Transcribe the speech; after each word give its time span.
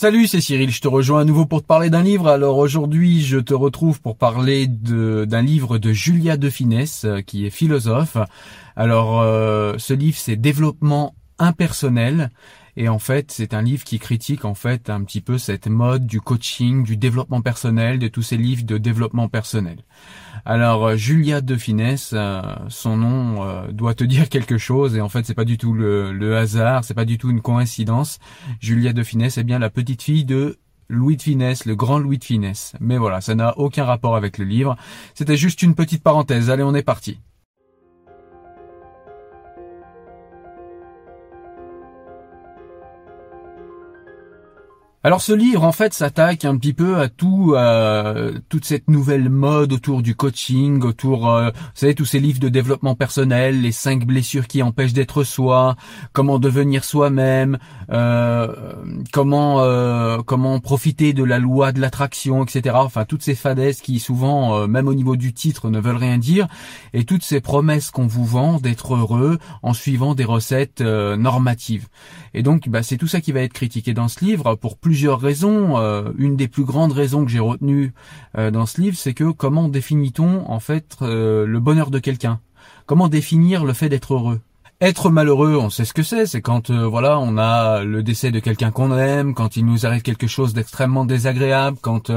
Salut, 0.00 0.28
c'est 0.28 0.40
Cyril, 0.40 0.70
je 0.70 0.80
te 0.80 0.88
rejoins 0.88 1.20
à 1.20 1.24
nouveau 1.26 1.44
pour 1.44 1.60
te 1.60 1.66
parler 1.66 1.90
d'un 1.90 2.02
livre. 2.02 2.26
Alors 2.26 2.56
aujourd'hui, 2.56 3.20
je 3.20 3.36
te 3.36 3.52
retrouve 3.52 4.00
pour 4.00 4.16
parler 4.16 4.66
d'un 4.66 5.42
livre 5.42 5.76
de 5.76 5.92
Julia 5.92 6.38
de 6.38 6.48
Finesse, 6.48 7.04
euh, 7.04 7.20
qui 7.20 7.44
est 7.44 7.50
philosophe. 7.50 8.16
Alors 8.76 9.20
euh, 9.20 9.74
ce 9.76 9.92
livre, 9.92 10.16
c'est 10.16 10.36
Développement 10.36 11.14
impersonnel. 11.38 12.30
Et 12.76 12.88
en 12.88 12.98
fait, 12.98 13.30
c'est 13.30 13.54
un 13.54 13.62
livre 13.62 13.84
qui 13.84 13.98
critique 13.98 14.44
en 14.44 14.54
fait 14.54 14.90
un 14.90 15.02
petit 15.04 15.20
peu 15.20 15.38
cette 15.38 15.66
mode 15.66 16.06
du 16.06 16.20
coaching, 16.20 16.84
du 16.84 16.96
développement 16.96 17.42
personnel, 17.42 17.98
de 17.98 18.08
tous 18.08 18.22
ces 18.22 18.36
livres 18.36 18.64
de 18.64 18.78
développement 18.78 19.28
personnel. 19.28 19.78
Alors 20.44 20.86
euh, 20.86 20.96
Julia 20.96 21.40
de 21.40 21.56
Finesse, 21.56 22.12
euh, 22.14 22.40
son 22.68 22.96
nom 22.96 23.44
euh, 23.44 23.70
doit 23.72 23.94
te 23.94 24.04
dire 24.10 24.28
quelque 24.28 24.58
chose 24.58 24.96
et 24.96 25.00
en 25.00 25.08
fait 25.08 25.26
c'est 25.26 25.34
pas 25.34 25.44
du 25.44 25.58
tout 25.58 25.74
le, 25.74 26.12
le 26.12 26.36
hasard, 26.36 26.84
c'est 26.84 26.94
pas 26.94 27.04
du 27.04 27.18
tout 27.18 27.30
une 27.30 27.42
coïncidence. 27.42 28.18
Julia 28.60 28.92
de 28.92 29.02
Finesse 29.02 29.38
est 29.38 29.44
bien 29.44 29.58
la 29.58 29.70
petite 29.70 30.02
fille 30.02 30.24
de 30.24 30.58
Louis 30.88 31.16
de 31.16 31.22
Finesse, 31.22 31.66
le 31.66 31.76
grand 31.76 31.98
Louis 31.98 32.18
de 32.18 32.24
Finesse. 32.24 32.74
Mais 32.80 32.98
voilà, 32.98 33.20
ça 33.20 33.34
n'a 33.34 33.56
aucun 33.58 33.84
rapport 33.84 34.16
avec 34.16 34.38
le 34.38 34.44
livre. 34.44 34.76
C'était 35.14 35.36
juste 35.36 35.62
une 35.62 35.76
petite 35.76 36.02
parenthèse. 36.02 36.50
Allez, 36.50 36.64
on 36.64 36.74
est 36.74 36.82
parti. 36.82 37.20
Alors 45.02 45.22
ce 45.22 45.32
livre 45.32 45.64
en 45.64 45.72
fait 45.72 45.94
s'attaque 45.94 46.44
un 46.44 46.58
petit 46.58 46.74
peu 46.74 46.98
à 46.98 47.08
tout 47.08 47.54
euh, 47.56 48.38
toute 48.50 48.66
cette 48.66 48.90
nouvelle 48.90 49.30
mode 49.30 49.72
autour 49.72 50.02
du 50.02 50.14
coaching, 50.14 50.82
autour 50.82 51.30
euh, 51.30 51.48
vous 51.52 51.70
savez 51.72 51.94
tous 51.94 52.04
ces 52.04 52.20
livres 52.20 52.38
de 52.38 52.50
développement 52.50 52.94
personnel, 52.94 53.62
les 53.62 53.72
cinq 53.72 54.04
blessures 54.04 54.46
qui 54.46 54.62
empêchent 54.62 54.92
d'être 54.92 55.24
soi, 55.24 55.76
comment 56.12 56.38
devenir 56.38 56.84
soi-même, 56.84 57.56
euh, 57.90 58.74
comment 59.10 59.64
comment 60.24 60.60
profiter 60.60 61.14
de 61.14 61.24
la 61.24 61.38
loi 61.38 61.72
de 61.72 61.80
l'attraction, 61.80 62.44
etc. 62.44 62.76
Enfin 62.78 63.06
toutes 63.06 63.22
ces 63.22 63.34
fadaises 63.34 63.80
qui 63.80 64.00
souvent 64.00 64.68
même 64.68 64.86
au 64.86 64.92
niveau 64.92 65.16
du 65.16 65.32
titre 65.32 65.70
ne 65.70 65.80
veulent 65.80 65.96
rien 65.96 66.18
dire 66.18 66.46
et 66.92 67.04
toutes 67.04 67.24
ces 67.24 67.40
promesses 67.40 67.90
qu'on 67.90 68.06
vous 68.06 68.26
vend 68.26 68.58
d'être 68.58 68.96
heureux 68.96 69.38
en 69.62 69.72
suivant 69.72 70.14
des 70.14 70.26
recettes 70.26 70.82
normatives. 70.82 71.88
Et 72.34 72.42
donc 72.42 72.68
bah, 72.68 72.82
c'est 72.82 72.98
tout 72.98 73.06
ça 73.06 73.22
qui 73.22 73.32
va 73.32 73.40
être 73.40 73.54
critiqué 73.54 73.94
dans 73.94 74.08
ce 74.08 74.22
livre 74.22 74.56
pour 74.56 74.76
plus 74.76 74.89
plusieurs 74.90 75.20
raisons. 75.20 75.78
Euh, 75.78 76.10
une 76.18 76.34
des 76.34 76.48
plus 76.48 76.64
grandes 76.64 76.90
raisons 76.90 77.24
que 77.24 77.30
j'ai 77.30 77.38
retenues 77.38 77.92
euh, 78.36 78.50
dans 78.50 78.66
ce 78.66 78.80
livre, 78.80 78.96
c'est 78.96 79.14
que 79.14 79.30
comment 79.30 79.68
définit-on 79.68 80.50
en 80.50 80.58
fait 80.58 80.96
euh, 81.00 81.46
le 81.46 81.60
bonheur 81.60 81.92
de 81.92 82.00
quelqu'un? 82.00 82.40
Comment 82.86 83.06
définir 83.06 83.64
le 83.64 83.72
fait 83.72 83.88
d'être 83.88 84.14
heureux? 84.14 84.40
Être 84.80 85.08
malheureux, 85.08 85.56
on 85.56 85.70
sait 85.70 85.84
ce 85.84 85.94
que 85.94 86.02
c'est. 86.02 86.26
C'est 86.26 86.42
quand 86.42 86.72
voilà, 86.72 87.20
on 87.20 87.38
a 87.38 87.84
le 87.84 88.02
décès 88.02 88.32
de 88.32 88.40
quelqu'un 88.40 88.72
qu'on 88.72 88.90
aime, 88.98 89.32
quand 89.32 89.56
il 89.56 89.64
nous 89.64 89.86
arrive 89.86 90.02
quelque 90.02 90.26
chose 90.26 90.54
d'extrêmement 90.54 91.04
désagréable, 91.04 91.78
quand 91.80 92.10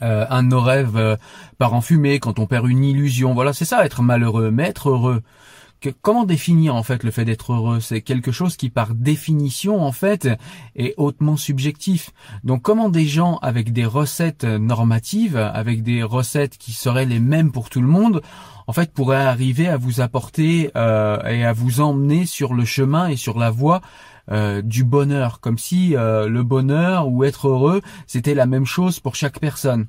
un 0.00 0.42
de 0.42 0.48
nos 0.48 0.60
rêves 0.60 1.16
part 1.56 1.72
en 1.72 1.80
fumée, 1.80 2.18
quand 2.18 2.38
on 2.38 2.46
perd 2.46 2.68
une 2.68 2.84
illusion. 2.84 3.32
Voilà, 3.32 3.54
c'est 3.54 3.64
ça, 3.64 3.86
être 3.86 4.02
malheureux. 4.02 4.50
Mais 4.50 4.64
être 4.64 4.90
heureux, 4.90 5.22
comment 6.02 6.24
définir 6.24 6.74
en 6.74 6.82
fait 6.82 7.02
le 7.04 7.10
fait 7.10 7.24
d'être 7.24 7.52
heureux? 7.52 7.80
C'est 7.80 8.02
quelque 8.02 8.32
chose 8.32 8.56
qui 8.56 8.70
par 8.70 8.94
définition 8.94 9.82
en 9.82 9.92
fait 9.92 10.28
est 10.76 10.94
hautement 10.96 11.36
subjectif. 11.36 12.10
Donc 12.44 12.62
comment 12.62 12.88
des 12.88 13.06
gens 13.06 13.38
avec 13.42 13.72
des 13.72 13.84
recettes 13.84 14.44
normatives, 14.44 15.36
avec 15.36 15.82
des 15.82 16.02
recettes 16.02 16.58
qui 16.58 16.72
seraient 16.72 17.06
les 17.06 17.20
mêmes 17.20 17.52
pour 17.52 17.70
tout 17.70 17.80
le 17.80 17.88
monde, 17.88 18.22
en 18.66 18.72
fait 18.72 18.92
pourraient 18.92 19.16
arriver 19.16 19.68
à 19.68 19.76
vous 19.76 20.00
apporter 20.00 20.70
euh, 20.76 21.20
et 21.24 21.44
à 21.44 21.52
vous 21.52 21.80
emmener 21.80 22.26
sur 22.26 22.54
le 22.54 22.64
chemin 22.64 23.08
et 23.08 23.16
sur 23.16 23.38
la 23.38 23.50
voie 23.50 23.80
euh, 24.30 24.62
du 24.62 24.84
bonheur, 24.84 25.40
comme 25.40 25.58
si 25.58 25.96
euh, 25.96 26.28
le 26.28 26.42
bonheur 26.42 27.08
ou 27.08 27.24
être 27.24 27.48
heureux 27.48 27.80
c'était 28.06 28.34
la 28.34 28.46
même 28.46 28.66
chose 28.66 29.00
pour 29.00 29.14
chaque 29.14 29.40
personne. 29.40 29.86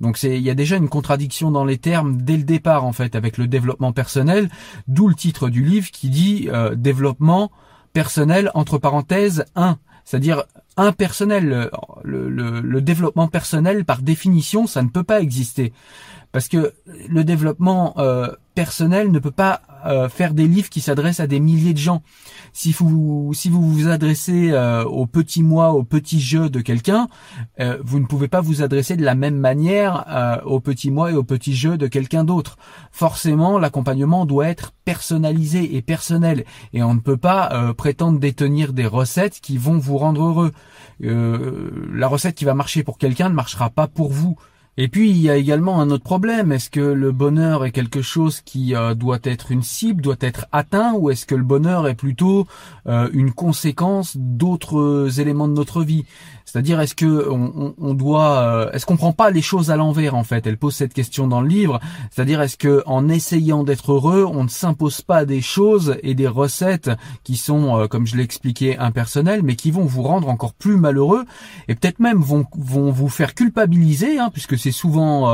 Donc 0.00 0.16
c'est 0.18 0.36
il 0.36 0.42
y 0.42 0.50
a 0.50 0.54
déjà 0.54 0.76
une 0.76 0.88
contradiction 0.88 1.50
dans 1.50 1.64
les 1.64 1.78
termes 1.78 2.20
dès 2.22 2.36
le 2.36 2.44
départ 2.44 2.84
en 2.84 2.92
fait 2.92 3.14
avec 3.14 3.38
le 3.38 3.46
développement 3.46 3.92
personnel, 3.92 4.48
d'où 4.88 5.08
le 5.08 5.14
titre 5.14 5.48
du 5.48 5.64
livre 5.64 5.90
qui 5.90 6.10
dit 6.10 6.48
euh, 6.52 6.74
développement 6.74 7.50
personnel 7.92 8.50
entre 8.54 8.78
parenthèses 8.78 9.44
1, 9.54 9.78
c'est-à-dire 10.04 10.44
impersonnel. 10.76 11.70
Le, 12.02 12.28
le, 12.28 12.60
le, 12.60 12.80
développement 12.82 13.28
personnel 13.28 13.84
par 13.84 14.02
définition 14.02 14.66
ça 14.66 14.82
ne 14.82 14.88
peut 14.88 15.04
pas 15.04 15.20
exister 15.20 15.72
parce 16.34 16.48
que 16.48 16.74
le 17.08 17.22
développement 17.22 17.94
euh, 17.98 18.28
personnel 18.54 19.10
ne 19.10 19.18
peut 19.18 19.30
pas 19.30 19.60
euh, 19.86 20.08
faire 20.08 20.32
des 20.32 20.46
livres 20.46 20.70
qui 20.70 20.80
s'adressent 20.80 21.20
à 21.20 21.26
des 21.26 21.40
milliers 21.40 21.74
de 21.74 21.78
gens. 21.78 22.02
Si 22.52 22.72
vous 22.72 23.32
si 23.34 23.48
vous 23.50 23.68
vous 23.68 23.88
adressez 23.88 24.52
euh, 24.52 24.84
au 24.84 25.06
petit 25.06 25.42
moi, 25.42 25.72
au 25.72 25.82
petit 25.82 26.20
jeu 26.20 26.48
de 26.48 26.60
quelqu'un, 26.60 27.08
euh, 27.60 27.78
vous 27.84 27.98
ne 27.98 28.06
pouvez 28.06 28.28
pas 28.28 28.40
vous 28.40 28.62
adresser 28.62 28.96
de 28.96 29.04
la 29.04 29.14
même 29.14 29.36
manière 29.36 30.04
euh, 30.08 30.40
au 30.44 30.60
petit 30.60 30.90
moi 30.90 31.10
et 31.10 31.14
au 31.14 31.24
petit 31.24 31.54
jeu 31.54 31.76
de 31.76 31.86
quelqu'un 31.86 32.24
d'autre. 32.24 32.56
Forcément, 32.92 33.58
l'accompagnement 33.58 34.24
doit 34.24 34.48
être 34.48 34.72
personnalisé 34.84 35.76
et 35.76 35.82
personnel, 35.82 36.44
et 36.72 36.82
on 36.82 36.94
ne 36.94 37.00
peut 37.00 37.16
pas 37.16 37.72
prétendre 37.76 38.20
détenir 38.20 38.72
des 38.72 38.86
recettes 38.86 39.40
qui 39.40 39.56
vont 39.56 39.78
vous 39.78 39.96
rendre 39.96 40.22
heureux. 40.22 40.52
la 41.00 42.06
recette 42.06 42.34
qui 42.34 42.44
va 42.44 42.54
marcher 42.54 42.82
pour 42.82 42.98
quelqu'un 42.98 43.30
ne 43.30 43.34
marchera 43.34 43.70
pas 43.70 43.88
pour 43.88 44.12
vous. 44.12 44.36
Et 44.76 44.88
puis 44.88 45.10
il 45.10 45.18
y 45.18 45.30
a 45.30 45.36
également 45.36 45.80
un 45.80 45.90
autre 45.90 46.02
problème. 46.02 46.50
Est-ce 46.50 46.68
que 46.68 46.80
le 46.80 47.12
bonheur 47.12 47.64
est 47.64 47.70
quelque 47.70 48.02
chose 48.02 48.40
qui 48.40 48.74
euh, 48.74 48.94
doit 48.94 49.20
être 49.22 49.52
une 49.52 49.62
cible, 49.62 50.02
doit 50.02 50.16
être 50.20 50.46
atteint, 50.50 50.94
ou 50.94 51.10
est-ce 51.10 51.26
que 51.26 51.36
le 51.36 51.44
bonheur 51.44 51.86
est 51.86 51.94
plutôt 51.94 52.48
euh, 52.88 53.08
une 53.12 53.32
conséquence 53.32 54.16
d'autres 54.16 55.20
éléments 55.20 55.46
de 55.46 55.52
notre 55.52 55.84
vie? 55.84 56.04
C'est-à-dire 56.44 56.80
est-ce 56.80 56.94
que 56.94 57.28
on, 57.30 57.94
doit, 57.94 58.38
euh, 58.38 58.72
est-ce 58.72 58.86
qu'on 58.86 58.96
prend 58.96 59.12
pas 59.12 59.30
les 59.30 59.42
choses 59.42 59.70
à 59.70 59.76
l'envers 59.76 60.14
en 60.14 60.24
fait? 60.24 60.46
Elle 60.46 60.58
pose 60.58 60.74
cette 60.74 60.92
question 60.92 61.26
dans 61.26 61.40
le 61.40 61.48
livre. 61.48 61.80
C'est-à-dire 62.10 62.42
est-ce 62.42 62.56
que 62.56 62.82
en 62.86 63.08
essayant 63.08 63.64
d'être 63.64 63.92
heureux, 63.92 64.24
on 64.24 64.44
ne 64.44 64.48
s'impose 64.48 65.02
pas 65.02 65.24
des 65.24 65.40
choses 65.40 65.96
et 66.02 66.14
des 66.14 66.28
recettes 66.28 66.90
qui 67.24 67.36
sont, 67.36 67.88
comme 67.90 68.06
je 68.06 68.16
l'ai 68.16 68.22
expliqué, 68.22 68.76
impersonnelles, 68.78 69.42
mais 69.42 69.56
qui 69.56 69.72
vont 69.72 69.84
vous 69.84 70.02
rendre 70.02 70.28
encore 70.28 70.52
plus 70.52 70.76
malheureux 70.76 71.24
et 71.66 71.74
peut-être 71.74 71.98
même 71.98 72.20
vont 72.20 72.44
vont 72.56 72.90
vous 72.90 73.08
faire 73.08 73.34
culpabiliser, 73.34 74.18
hein, 74.20 74.30
puisque 74.32 74.56
c'est 74.64 74.72
souvent 74.72 75.28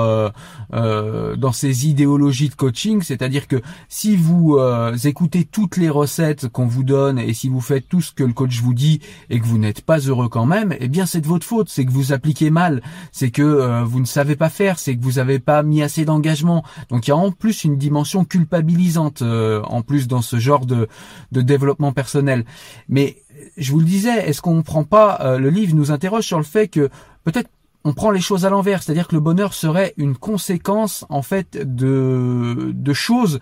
dans 0.72 1.52
ces 1.52 1.88
idéologies 1.88 2.48
de 2.48 2.54
coaching, 2.54 3.02
c'est-à-dire 3.02 3.46
que 3.46 3.62
si 3.88 4.16
vous 4.16 4.58
écoutez 5.04 5.44
toutes 5.44 5.76
les 5.76 5.88
recettes 5.88 6.48
qu'on 6.48 6.66
vous 6.66 6.82
donne 6.82 7.18
et 7.18 7.32
si 7.32 7.48
vous 7.48 7.60
faites 7.60 7.88
tout 7.88 8.00
ce 8.00 8.12
que 8.12 8.24
le 8.24 8.32
coach 8.32 8.60
vous 8.60 8.74
dit 8.74 9.00
et 9.28 9.38
que 9.38 9.46
vous 9.46 9.58
n'êtes 9.58 9.82
pas 9.82 9.98
heureux 9.98 10.28
quand 10.28 10.46
même, 10.46 10.74
eh 10.80 10.88
bien 10.88 11.06
c'est 11.06 11.20
de 11.20 11.28
votre 11.28 11.46
faute, 11.46 11.68
c'est 11.68 11.84
que 11.84 11.92
vous 11.92 12.12
appliquez 12.12 12.50
mal, 12.50 12.82
c'est 13.12 13.30
que 13.30 13.82
vous 13.84 14.00
ne 14.00 14.06
savez 14.06 14.34
pas 14.34 14.48
faire, 14.48 14.78
c'est 14.80 14.96
que 14.96 15.02
vous 15.02 15.12
n'avez 15.12 15.38
pas 15.38 15.62
mis 15.62 15.82
assez 15.82 16.04
d'engagement. 16.04 16.64
Donc 16.88 17.06
il 17.06 17.10
y 17.10 17.12
a 17.12 17.16
en 17.16 17.30
plus 17.30 17.62
une 17.64 17.76
dimension 17.76 18.24
culpabilisante 18.24 19.22
en 19.22 19.82
plus 19.82 20.08
dans 20.08 20.22
ce 20.22 20.38
genre 20.38 20.66
de, 20.66 20.88
de 21.30 21.40
développement 21.40 21.92
personnel. 21.92 22.44
Mais 22.88 23.16
je 23.56 23.72
vous 23.72 23.78
le 23.80 23.84
disais, 23.84 24.28
est-ce 24.28 24.42
qu'on 24.42 24.54
ne 24.54 24.62
prend 24.62 24.84
pas, 24.84 25.18
euh, 25.20 25.38
le 25.38 25.50
livre 25.50 25.74
nous 25.74 25.90
interroge 25.90 26.24
sur 26.24 26.38
le 26.38 26.44
fait 26.44 26.68
que 26.68 26.90
peut-être 27.24 27.48
on 27.84 27.92
prend 27.92 28.10
les 28.10 28.20
choses 28.20 28.44
à 28.44 28.50
l'envers, 28.50 28.82
c'est-à-dire 28.82 29.08
que 29.08 29.14
le 29.14 29.20
bonheur 29.20 29.54
serait 29.54 29.94
une 29.96 30.16
conséquence 30.16 31.06
en 31.08 31.22
fait 31.22 31.56
de, 31.56 32.72
de 32.74 32.92
choses 32.92 33.40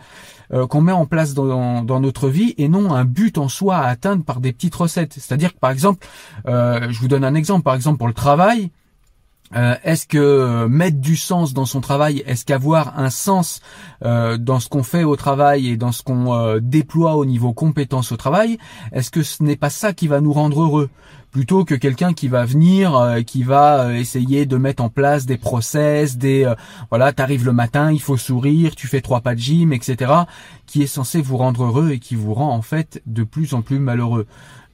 euh, 0.53 0.67
qu'on 0.67 0.81
met 0.81 0.93
en 0.93 1.07
place 1.07 1.35
dans, 1.35 1.83
dans, 1.83 2.01
notre 2.01 2.29
vie 2.29 2.55
et 2.57 2.69
non 2.69 2.95
un 2.95 3.05
but 3.05 3.37
en 3.37 3.49
soi 3.49 3.77
à 3.77 3.89
atteindre 3.89 4.25
par 4.25 4.41
des 4.41 4.53
petites 4.53 4.75
recettes. 4.75 5.15
C'est-à-dire 5.15 5.55
que 5.55 5.59
par 5.59 5.71
exemple, 5.71 6.07
euh, 6.47 6.87
je 6.91 7.01
vous 7.01 7.09
donne 7.09 7.25
un 7.25 7.35
exemple, 7.35 7.65
par 7.65 7.75
exemple 7.75 7.99
pour 7.99 8.09
le 8.09 8.15
travail, 8.15 8.71
euh, 9.57 9.75
est-ce 9.83 10.07
que 10.07 10.19
euh, 10.19 10.69
mettre 10.69 10.99
du 10.99 11.17
sens 11.17 11.55
dans 11.55 11.65
son 11.65 11.81
travail, 11.81 12.23
est-ce 12.27 12.45
qu'avoir 12.45 12.99
un 12.99 13.11
sens 13.11 13.61
euh, 14.05 14.37
dans 14.37 14.61
ce 14.61 14.69
qu'on 14.69 14.83
fait 14.83 15.05
au 15.05 15.17
travail 15.17 15.69
et 15.69 15.77
dans 15.77 15.93
ce 15.93 16.03
qu'on 16.03 16.59
déploie 16.61 17.17
au 17.17 17.25
niveau 17.25 17.53
compétence 17.53 18.13
au 18.13 18.17
travail, 18.17 18.59
est-ce 18.93 19.11
que 19.11 19.23
ce 19.23 19.43
n'est 19.43 19.57
pas 19.57 19.71
ça 19.71 19.93
qui 19.93 20.09
va 20.09 20.21
nous 20.21 20.33
rendre 20.33 20.63
heureux? 20.63 20.91
Plutôt 21.31 21.65
que 21.65 21.75
quelqu'un 21.75 22.15
qui 22.15 22.29
va 22.29 22.47
venir, 22.47 23.17
qui 23.27 23.43
va 23.43 23.95
essayer 23.95 24.47
de 24.47 24.57
mettre 24.57 24.83
en 24.83 24.89
place 24.89 25.27
des 25.27 25.37
process, 25.37 26.17
des 26.17 26.51
voilà, 26.89 27.13
t'arrives 27.13 27.45
le 27.45 27.53
matin, 27.53 27.93
il 27.93 28.01
faut 28.01 28.17
sourire, 28.17 28.75
tu 28.75 28.87
fais 28.87 29.03
trois 29.03 29.21
pas 29.21 29.35
de 29.35 29.41
gym, 29.41 29.73
etc., 29.75 30.13
qui 30.67 30.83
est 30.83 30.87
censé 30.87 31.21
vous 31.21 31.37
rendre 31.37 31.65
heureux 31.65 31.91
et 31.91 31.99
qui 31.99 32.15
vous 32.15 32.33
rend 32.33 32.55
en 32.55 32.63
fait 32.63 33.03
de 33.07 33.25
plus 33.25 33.53
en 33.53 33.61
plus 33.61 33.79
malheureux. 33.79 34.27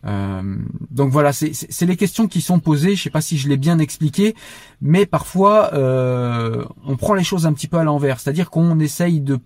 Euh, 0.06 0.42
donc 0.90 1.10
voilà, 1.10 1.32
c'est 1.32 1.86
les 1.86 1.96
questions 1.96 2.28
qui 2.28 2.40
sont 2.40 2.60
posées. 2.60 2.94
Je 2.94 3.02
sais 3.02 3.10
pas 3.10 3.20
si 3.20 3.38
je 3.38 3.48
l'ai 3.48 3.56
bien 3.56 3.78
expliqué, 3.78 4.34
mais 4.80 5.06
parfois 5.06 5.72
euh, 5.74 6.64
on 6.86 6.96
prend 6.96 7.14
les 7.14 7.24
choses 7.24 7.46
un 7.46 7.52
petit 7.52 7.68
peu 7.68 7.78
à 7.78 7.84
l'envers, 7.84 8.20
c'est-à-dire 8.20 8.50
qu'on 8.50 8.78
essaye 8.80 9.20
de 9.20 9.38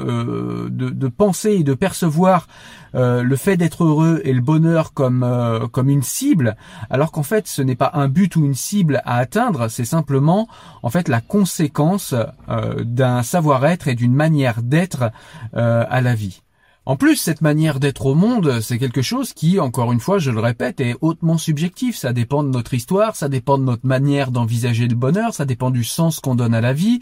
euh, 0.00 0.68
penser 1.16 1.52
et 1.52 1.62
de 1.62 1.74
percevoir 1.74 2.48
le 2.98 3.36
fait 3.36 3.58
d'être 3.58 3.84
heureux 3.84 4.22
et 4.24 4.32
le 4.32 4.40
bonheur 4.40 4.94
comme 4.94 5.68
comme 5.70 5.90
une 5.90 6.02
cible, 6.02 6.56
alors 6.88 7.12
qu'en 7.12 7.22
fait 7.22 7.46
ce 7.46 7.60
n'est 7.60 7.76
pas 7.76 7.90
un 7.92 8.08
but 8.08 8.34
ou 8.36 8.44
une 8.46 8.54
cible 8.54 9.02
à 9.04 9.18
atteindre, 9.18 9.68
c'est 9.68 9.84
simplement 9.84 10.48
en 10.82 10.88
fait 10.88 11.08
la 11.08 11.20
conséquence 11.20 12.14
d'un 12.80 13.22
savoir-être 13.22 13.88
et 13.88 13.94
d'une 13.94 14.14
manière 14.14 14.62
d'être 14.62 15.10
à 15.52 16.00
la 16.00 16.14
vie. 16.14 16.40
En 16.88 16.94
plus, 16.94 17.16
cette 17.16 17.40
manière 17.40 17.80
d'être 17.80 18.06
au 18.06 18.14
monde, 18.14 18.60
c'est 18.60 18.78
quelque 18.78 19.02
chose 19.02 19.32
qui, 19.32 19.58
encore 19.58 19.90
une 19.90 19.98
fois, 19.98 20.20
je 20.20 20.30
le 20.30 20.38
répète, 20.38 20.80
est 20.80 20.94
hautement 21.00 21.36
subjectif. 21.36 21.96
Ça 21.96 22.12
dépend 22.12 22.44
de 22.44 22.48
notre 22.48 22.74
histoire, 22.74 23.16
ça 23.16 23.28
dépend 23.28 23.58
de 23.58 23.64
notre 23.64 23.84
manière 23.84 24.30
d'envisager 24.30 24.86
le 24.86 24.94
bonheur, 24.94 25.34
ça 25.34 25.46
dépend 25.46 25.72
du 25.72 25.82
sens 25.82 26.20
qu'on 26.20 26.36
donne 26.36 26.54
à 26.54 26.60
la 26.60 26.72
vie, 26.72 27.00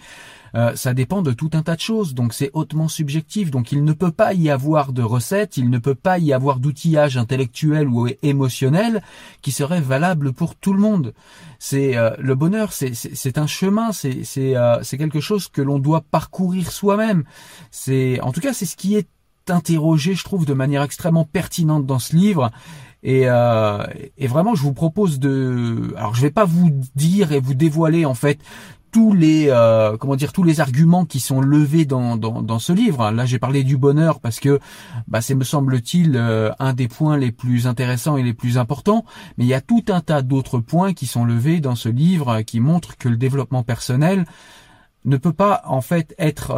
euh, 0.55 0.75
ça 0.75 0.95
dépend 0.95 1.21
de 1.21 1.33
tout 1.33 1.51
un 1.53 1.61
tas 1.61 1.75
de 1.75 1.81
choses. 1.81 2.15
Donc 2.15 2.33
c'est 2.33 2.51
hautement 2.55 2.89
subjectif. 2.89 3.51
Donc 3.51 3.73
il 3.73 3.85
ne 3.85 3.93
peut 3.93 4.11
pas 4.11 4.33
y 4.33 4.49
avoir 4.49 4.95
de 4.95 5.03
recette, 5.03 5.59
il 5.59 5.69
ne 5.69 5.79
peut 5.79 5.95
pas 5.95 6.19
y 6.19 6.33
avoir 6.33 6.61
d'outillage 6.61 7.19
intellectuel 7.19 7.87
ou 7.87 8.09
émotionnel 8.23 9.03
qui 9.43 9.53
serait 9.53 9.83
valable 9.83 10.33
pour 10.33 10.55
tout 10.55 10.73
le 10.73 10.81
monde. 10.81 11.13
C'est 11.59 11.95
euh, 11.99 12.11
le 12.19 12.35
bonheur, 12.35 12.73
c'est 12.73 13.39
un 13.39 13.47
chemin, 13.47 13.93
c'est 13.93 14.25
euh, 14.57 14.83
quelque 14.83 15.21
chose 15.21 15.49
que 15.49 15.61
l'on 15.61 15.79
doit 15.79 16.01
parcourir 16.01 16.71
soi-même. 16.71 17.25
C'est 17.71 18.19
en 18.23 18.33
tout 18.33 18.41
cas 18.41 18.55
c'est 18.55 18.67
ce 18.67 18.77
qui 18.77 18.97
est 18.97 19.09
interrogé, 19.51 20.15
je 20.15 20.25
trouve, 20.25 20.47
de 20.47 20.55
manière 20.55 20.83
extrêmement 20.83 21.25
pertinente 21.25 21.87
dans 21.87 21.99
ce 21.99 22.17
livre. 22.17 22.51
Et, 23.05 23.25
euh, 23.27 23.85
et, 24.17 24.27
vraiment, 24.27 24.55
je 24.55 24.63
vous 24.63 24.73
propose 24.73 25.19
de. 25.19 25.93
Alors, 25.97 26.15
je 26.15 26.23
vais 26.23 26.31
pas 26.31 26.47
vous 26.47 26.71
dire 26.97 27.33
et 27.33 27.41
vous 27.41 27.53
dévoiler 27.53 28.07
en 28.07 28.15
fait 28.15 28.41
tous 28.93 29.13
les 29.13 29.49
euh, 29.49 29.97
comment 29.99 30.17
dire 30.17 30.33
tous 30.33 30.45
les 30.45 30.61
arguments 30.61 31.05
qui 31.05 31.21
sont 31.21 31.41
levés 31.43 31.85
dans, 31.85 32.17
dans, 32.17 32.59
ce 32.59 32.73
livre. 32.73 33.11
Là, 33.11 33.27
j'ai 33.27 33.39
parlé 33.39 33.63
du 33.63 33.77
bonheur 33.77 34.21
parce 34.21 34.41
que 34.41 34.59
bah, 35.07 35.21
c'est 35.21 35.35
me 35.35 35.45
semble-t-il 35.45 36.17
euh, 36.17 36.51
un 36.59 36.73
des 36.73 36.89
points 36.89 37.19
les 37.19 37.31
plus 37.31 37.67
intéressants 37.67 38.17
et 38.17 38.23
les 38.23 38.33
plus 38.33 38.57
importants. 38.57 39.05
Mais 39.37 39.45
il 39.45 39.49
y 39.49 39.55
a 39.55 39.61
tout 39.61 39.85
un 39.89 40.01
tas 40.01 40.23
d'autres 40.23 40.59
points 40.59 40.95
qui 40.95 41.07
sont 41.07 41.27
levés 41.27 41.61
dans 41.61 41.75
ce 41.75 41.91
livre 41.91 42.41
qui 42.41 42.61
montrent 42.61 42.97
que 42.97 43.11
le 43.11 43.19
développement 43.19 43.65
personnel 43.65 44.25
ne 45.05 45.19
peut 45.19 45.35
pas 45.35 45.61
en 45.67 45.83
fait 45.83 46.15
être 46.17 46.53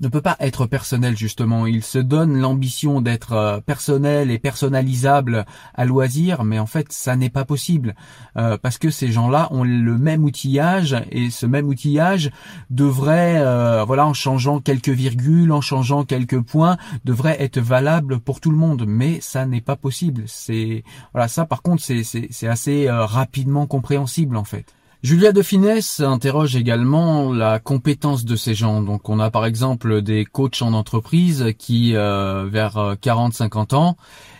ne 0.00 0.08
peut 0.08 0.20
pas 0.20 0.36
être 0.40 0.66
personnel 0.66 1.16
justement. 1.16 1.66
Il 1.66 1.82
se 1.82 1.98
donne 1.98 2.36
l'ambition 2.38 3.00
d'être 3.00 3.32
euh, 3.32 3.60
personnel 3.60 4.30
et 4.30 4.38
personnalisable 4.38 5.46
à 5.74 5.84
loisir, 5.84 6.44
mais 6.44 6.58
en 6.58 6.66
fait 6.66 6.92
ça 6.92 7.16
n'est 7.16 7.30
pas 7.30 7.44
possible 7.44 7.94
euh, 8.36 8.58
parce 8.58 8.78
que 8.78 8.90
ces 8.90 9.10
gens-là 9.10 9.48
ont 9.50 9.64
le 9.64 9.98
même 9.98 10.24
outillage 10.24 10.96
et 11.10 11.30
ce 11.30 11.46
même 11.46 11.68
outillage 11.68 12.30
devrait, 12.70 13.36
euh, 13.38 13.84
voilà, 13.84 14.06
en 14.06 14.14
changeant 14.14 14.60
quelques 14.60 14.88
virgules, 14.88 15.52
en 15.52 15.60
changeant 15.60 16.04
quelques 16.04 16.40
points, 16.40 16.76
devrait 17.04 17.42
être 17.42 17.58
valable 17.58 18.20
pour 18.20 18.40
tout 18.40 18.50
le 18.50 18.56
monde, 18.56 18.84
mais 18.86 19.20
ça 19.20 19.46
n'est 19.46 19.60
pas 19.60 19.76
possible. 19.76 20.24
C'est 20.26 20.84
voilà, 21.12 21.28
ça 21.28 21.46
par 21.46 21.62
contre 21.62 21.82
c'est 21.82 22.02
c'est 22.04 22.48
assez 22.48 22.88
rapidement 22.90 23.66
compréhensible 23.66 24.36
en 24.36 24.44
fait. 24.44 24.74
Julia 25.06 25.30
de 25.30 25.40
Finesse 25.40 26.00
interroge 26.00 26.56
également 26.56 27.32
la 27.32 27.60
compétence 27.60 28.24
de 28.24 28.34
ces 28.34 28.56
gens. 28.56 28.82
Donc 28.82 29.08
on 29.08 29.20
a 29.20 29.30
par 29.30 29.46
exemple 29.46 30.02
des 30.02 30.24
coachs 30.24 30.62
en 30.62 30.72
entreprise 30.72 31.52
qui, 31.56 31.94
euh, 31.94 32.48
vers 32.50 32.96
40-50 33.00 33.72
euh, 33.72 33.76
ans, 33.76 33.96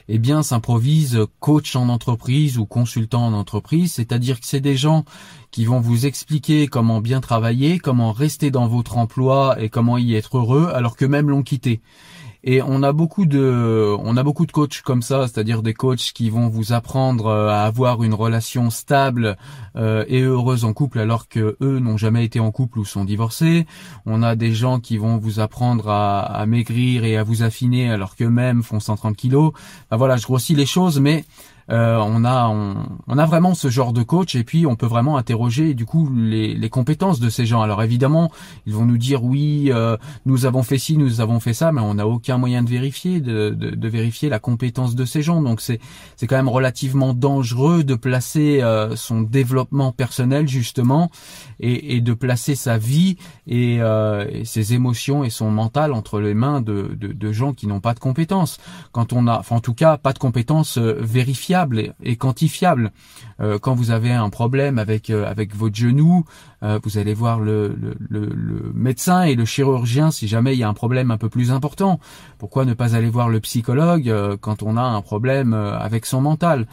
eh 0.08 0.18
bien 0.18 0.42
s'improvisent 0.42 1.20
coach 1.38 1.76
en 1.76 1.88
entreprise 1.88 2.58
ou 2.58 2.66
consultant 2.66 3.24
en 3.24 3.32
entreprise, 3.32 3.92
c'est-à-dire 3.92 4.40
que 4.40 4.46
c'est 4.46 4.58
des 4.58 4.76
gens 4.76 5.04
qui 5.52 5.64
vont 5.64 5.78
vous 5.78 6.04
expliquer 6.04 6.66
comment 6.66 7.00
bien 7.00 7.20
travailler, 7.20 7.78
comment 7.78 8.10
rester 8.10 8.50
dans 8.50 8.66
votre 8.66 8.98
emploi 8.98 9.54
et 9.62 9.68
comment 9.68 9.98
y 9.98 10.16
être 10.16 10.38
heureux 10.38 10.72
alors 10.74 10.96
que 10.96 11.04
même 11.04 11.30
l'ont 11.30 11.44
quitté. 11.44 11.80
Et 12.44 12.62
on 12.62 12.82
a 12.82 12.92
beaucoup 12.92 13.26
de, 13.26 13.94
on 13.98 14.16
a 14.16 14.22
beaucoup 14.22 14.46
de 14.46 14.52
coachs 14.52 14.82
comme 14.82 15.02
ça, 15.02 15.26
c'est-à-dire 15.26 15.62
des 15.62 15.74
coachs 15.74 16.12
qui 16.14 16.30
vont 16.30 16.48
vous 16.48 16.72
apprendre 16.72 17.26
euh, 17.26 17.48
à 17.48 17.62
avoir 17.62 18.02
une 18.02 18.14
relation 18.14 18.70
stable 18.70 19.36
euh, 19.76 20.04
et 20.08 20.22
heureuse 20.22 20.64
en 20.64 20.72
couple 20.72 20.98
alors 20.98 21.28
que 21.28 21.56
eux 21.60 21.78
n'ont 21.78 21.96
jamais 21.96 22.24
été 22.24 22.40
en 22.40 22.50
couple 22.50 22.78
ou 22.78 22.84
sont 22.84 23.04
divorcés. 23.04 23.66
On 24.04 24.22
a 24.22 24.36
des 24.36 24.52
gens 24.52 24.80
qui 24.80 24.96
vont 24.96 25.16
vous 25.16 25.40
apprendre 25.40 25.88
à, 25.88 26.44
maigrir 26.46 27.04
et 27.04 27.16
à 27.16 27.22
vous 27.22 27.42
affiner 27.42 27.90
alors 27.90 28.14
qu'eux-mêmes 28.16 28.62
font 28.62 28.80
130 28.80 29.16
kilos. 29.16 29.52
voilà, 29.90 30.16
je 30.16 30.24
grossis 30.24 30.54
les 30.54 30.66
choses, 30.66 31.00
mais 31.00 31.24
euh, 31.70 31.96
on 31.98 32.24
a 32.24 32.48
on, 32.48 33.18
a 33.18 33.26
vraiment 33.26 33.54
ce 33.54 33.68
genre 33.68 33.92
de 33.92 34.02
coach 34.02 34.36
et 34.36 34.44
puis 34.44 34.66
on 34.66 34.76
peut 34.76 34.86
vraiment 34.86 35.16
interroger 35.16 35.74
du 35.74 35.84
coup 35.84 36.08
les, 36.14 36.54
les 36.54 36.70
compétences 36.70 37.18
de 37.18 37.28
ces 37.28 37.44
gens. 37.44 37.62
Alors 37.62 37.82
évidemment, 37.82 38.30
ils 38.66 38.74
vont 38.74 38.84
nous 38.84 38.98
dire 38.98 39.24
oui, 39.24 39.70
euh, 39.72 39.96
nous 40.26 40.46
avons 40.46 40.62
fait 40.62 40.78
ci, 40.78 40.96
nous 40.96 41.20
avons 41.20 41.40
fait 41.40 41.54
ça, 41.54 41.72
mais 41.72 41.80
on 41.80 41.94
n'a 41.94 42.06
aucun 42.06 42.38
moyen 42.38 42.62
de 42.62 42.70
vérifier 42.70 43.20
de, 43.20 43.50
de, 43.50 43.70
de, 43.70 43.88
vérifier 43.88 44.28
la 44.28 44.38
compétence 44.38 44.94
de 44.94 45.04
ces 45.04 45.22
gens. 45.22 45.42
Donc 45.42 45.60
c'est 45.60 45.80
c'est 46.14 46.26
quand 46.26 46.36
même 46.36 46.48
relativement 46.48 47.14
dangereux 47.14 47.82
de 47.82 47.94
placer 47.94 48.60
euh, 48.62 48.94
son 48.94 49.22
développement 49.22 49.90
personnel 49.90 50.46
justement 50.46 51.10
et, 51.58 51.96
et 51.96 52.00
de 52.00 52.12
placer 52.12 52.54
sa 52.54 52.78
vie 52.78 53.16
et, 53.48 53.76
et, 53.76 54.44
ses 54.44 54.74
émotions 54.74 55.24
et 55.24 55.30
son 55.30 55.50
mental 55.50 55.92
entre 55.92 56.20
les 56.20 56.34
mains 56.34 56.60
de, 56.60 56.94
de, 56.94 57.12
de 57.12 57.32
gens 57.32 57.52
qui 57.54 57.66
n'ont 57.66 57.80
pas 57.80 57.94
de 57.94 57.98
compétences. 57.98 58.58
Quand 58.92 59.12
on 59.12 59.26
a, 59.26 59.38
enfin 59.38 59.56
en 59.56 59.60
tout 59.60 59.74
cas, 59.74 59.96
pas 59.96 60.12
de 60.12 60.18
compétences 60.18 60.78
vérifiables 60.78 61.55
et, 62.02 62.16
quantifiable. 62.16 62.92
Euh, 63.40 63.58
quand 63.58 63.74
vous 63.74 63.90
avez 63.90 64.12
un 64.12 64.30
problème 64.30 64.78
avec 64.78 65.10
euh, 65.10 65.26
avec 65.26 65.54
votre 65.54 65.74
genou, 65.74 66.24
euh, 66.62 66.78
vous 66.82 66.98
allez 66.98 67.14
voir 67.14 67.40
le, 67.40 67.76
le, 68.08 68.72
médecin 68.74 69.22
et 69.22 69.34
le 69.34 69.44
chirurgien 69.44 70.10
si 70.10 70.28
jamais 70.28 70.54
il 70.54 70.58
y 70.58 70.62
a 70.62 70.68
un 70.68 70.74
problème 70.74 71.10
un 71.10 71.18
peu 71.18 71.28
plus 71.28 71.50
important. 71.50 72.00
Pourquoi 72.38 72.64
ne 72.64 72.74
pas 72.74 72.94
aller 72.94 73.10
voir 73.10 73.28
le 73.28 73.40
psychologue 73.40 74.12
quand 74.40 74.62
on 74.62 74.76
a 74.76 74.82
un 74.82 75.02
problème 75.02 75.54
avec 75.54 76.06
son 76.06 76.20
mental? 76.20 76.66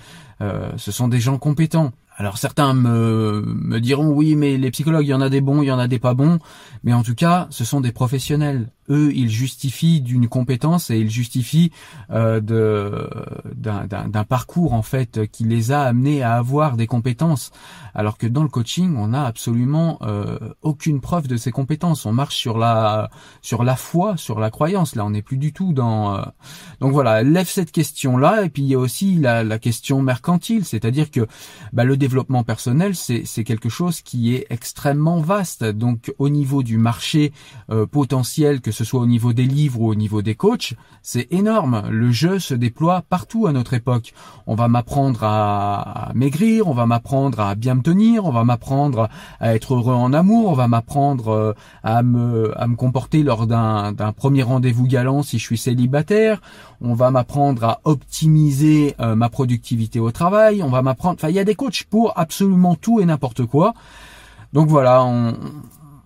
Ce 0.78 0.92
sont 0.92 1.08
des 1.08 1.20
gens 1.20 1.38
compétents. 1.38 1.92
Alors 2.16 2.38
certains 2.38 2.74
me, 2.74 3.44
me 3.46 3.80
diront 3.80 4.10
oui 4.10 4.36
mais 4.36 4.58
les 4.58 4.72
psychologues 4.72 5.06
il 5.06 5.10
y 5.10 5.14
en 5.14 5.22
a 5.22 5.30
des 5.30 5.42
bons, 5.42 5.64
il 5.64 5.68
y 5.68 5.72
en 5.72 5.80
a 5.80 5.88
des 5.88 6.00
pas 6.00 6.14
bons, 6.14 6.40
mais 6.84 6.94
en 6.94 7.04
tout 7.04 7.16
cas 7.16 7.48
ce 7.50 7.64
sont 7.66 7.82
des 7.82 7.92
professionnels 7.92 8.70
eux, 8.90 9.12
ils 9.14 9.30
justifient 9.30 10.02
d'une 10.02 10.28
compétence 10.28 10.90
et 10.90 10.98
ils 10.98 11.10
justifient 11.10 11.72
euh, 12.12 12.40
de 12.40 13.10
d'un 13.56 14.24
parcours 14.24 14.74
en 14.74 14.82
fait 14.82 15.28
qui 15.32 15.44
les 15.44 15.72
a 15.72 15.84
amenés 15.84 16.22
à 16.24 16.36
avoir 16.36 16.76
des 16.76 16.88
compétences, 16.88 17.52
alors 17.94 18.18
que 18.18 18.28
dans 18.28 18.44
le 18.44 18.50
coaching, 18.50 18.96
on 18.98 19.10
n'a 19.10 19.26
absolument 19.26 20.00
euh, 20.02 20.38
aucune 20.62 21.02
preuve 21.02 21.28
de 21.28 21.38
ces 21.38 21.52
compétences. 21.52 22.06
On 22.06 22.14
marche 22.14 22.36
sur 22.36 22.58
la 22.58 23.10
sur 23.42 23.64
la 23.64 23.76
foi, 23.76 24.18
sur 24.18 24.40
la 24.40 24.50
croyance. 24.50 24.96
Là, 24.96 25.06
on 25.06 25.12
n'est 25.12 25.22
plus 25.22 25.38
du 25.38 25.54
tout 25.54 25.74
dans. 25.74 26.16
Euh, 26.16 26.22
donc 26.80 26.92
voilà, 26.92 27.24
lève 27.24 27.48
cette 27.48 27.72
question 27.72 28.18
là, 28.18 28.44
et 28.44 28.50
puis 28.50 28.64
il 28.64 28.70
y 28.70 28.76
a 28.76 28.80
aussi 28.80 29.16
la, 29.16 29.44
la 29.44 29.60
question 29.60 30.02
mercantile, 30.02 30.66
c'est-à-dire 30.66 31.12
que 31.12 31.28
bah, 31.72 31.84
le 31.84 31.98
développement 31.98 32.44
personnel, 32.44 32.96
c'est 32.96 33.24
c'est 33.26 33.44
quelque 33.44 33.70
chose 33.70 34.02
qui 34.02 34.36
est 34.36 34.48
extrêmement 34.50 35.20
vaste. 35.20 35.64
Donc 35.64 36.14
au 36.18 36.30
niveau 36.30 36.64
du 36.64 36.78
marché 36.78 37.32
euh, 37.70 37.86
potentiel 37.86 38.62
que 38.62 38.72
ce 38.74 38.84
soit 38.84 39.00
au 39.00 39.06
niveau 39.06 39.32
des 39.32 39.46
livres 39.46 39.80
ou 39.80 39.88
au 39.90 39.96
niveau 39.96 40.22
des 40.22 40.36
coachs, 40.36 40.74
c'est 41.02 41.28
énorme. 41.32 41.84
Le 41.90 42.12
jeu 42.12 42.40
se 42.40 42.54
déploie 42.54 43.04
partout 43.08 43.48
à 43.48 43.54
notre 43.54 43.74
époque. 43.74 44.14
On 44.48 44.56
va 44.56 44.68
m'apprendre 44.68 45.24
à, 45.24 46.12
maigrir, 46.14 46.68
on 46.68 46.74
va 46.74 46.86
m'apprendre 46.86 47.40
à 47.40 47.56
bien 47.56 47.76
me 47.76 47.82
tenir, 47.82 48.26
on 48.26 48.32
va 48.32 48.44
m'apprendre 48.44 49.10
à 49.40 49.56
être 49.56 49.76
heureux 49.76 49.94
en 49.94 50.12
amour, 50.12 50.50
on 50.50 50.54
va 50.54 50.68
m'apprendre 50.68 51.30
euh, 51.30 51.54
à 51.84 52.04
me, 52.04 52.54
comporter 52.76 53.24
lors 53.24 53.48
d'un 53.48 54.14
premier 54.16 54.44
rendez-vous 54.44 54.88
galant 54.88 55.24
si 55.24 55.40
je 55.40 55.44
suis 55.44 55.58
célibataire, 55.58 56.42
on 56.82 56.94
va 56.94 57.12
m'apprendre 57.12 57.64
à 57.64 57.80
optimiser 57.84 58.96
euh, 59.00 59.16
ma 59.16 59.30
productivité 59.30 60.00
au 60.00 60.12
travail, 60.12 60.64
on 60.64 60.70
va 60.70 60.82
m'apprendre, 60.82 61.16
enfin 61.20 61.30
il 61.30 61.36
y 61.36 61.40
a 61.40 61.44
des 61.44 61.56
coachs 61.56 61.84
pour 61.84 62.18
absolument 62.18 62.76
tout 62.76 63.00
et 63.00 63.06
n'importe 63.06 63.46
quoi. 63.46 63.74
Donc 64.54 64.68
voilà, 64.68 65.04
on, 65.04 65.34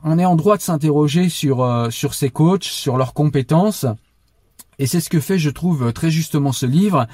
on 0.04 0.20
est 0.20 0.25
en 0.25 0.36
droit 0.36 0.58
de 0.58 0.62
s'interroger 0.62 1.30
sur 1.30 1.63
euh, 1.63 1.89
sur 1.89 2.13
ces 2.13 2.30
coachs, 2.30 2.63
sur 2.63 2.98
leurs 2.98 3.13
compétences. 3.13 3.86
Et 4.80 4.86
c'est 4.86 5.00
ce 5.00 5.10
que 5.10 5.20
fait, 5.20 5.39
je 5.39 5.50
trouve, 5.50 5.92
très 5.92 6.12
justement 6.12 6.51
ce 6.51 6.66
livre. 6.66 7.08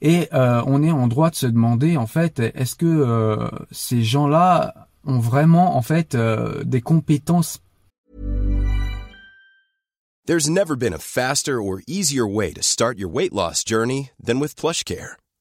Et 0.00 0.28
euh, 0.32 0.62
on 0.66 0.82
est 0.82 0.90
en 0.90 1.06
droit 1.06 1.28
de 1.28 1.34
se 1.34 1.46
demander, 1.46 1.98
en 1.98 2.06
fait, 2.06 2.40
est-ce 2.40 2.74
que 2.74 2.86
euh, 2.86 3.48
ces 3.70 4.02
gens-là 4.02 4.88
ont 5.04 5.18
vraiment, 5.18 5.76
en 5.76 5.82
fait, 5.82 6.16
des 6.64 6.80
compétences? 6.80 7.60
There's 10.26 10.48
never 10.48 10.76
been 10.76 10.94
a 10.94 10.98
faster 10.98 11.60
or 11.60 11.80
easier 11.86 12.26
way 12.26 12.52
to 12.52 12.62
start 12.62 12.98
your 12.98 13.10
weight 13.10 13.32
loss 13.32 13.64
journey 13.64 14.10
than 14.22 14.38
with 14.38 14.54
PlushCare. 14.54 15.16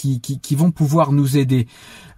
Qui, 0.00 0.18
qui, 0.22 0.40
qui, 0.40 0.54
vont 0.54 0.70
pouvoir 0.70 1.12
nous 1.12 1.36
aider. 1.36 1.66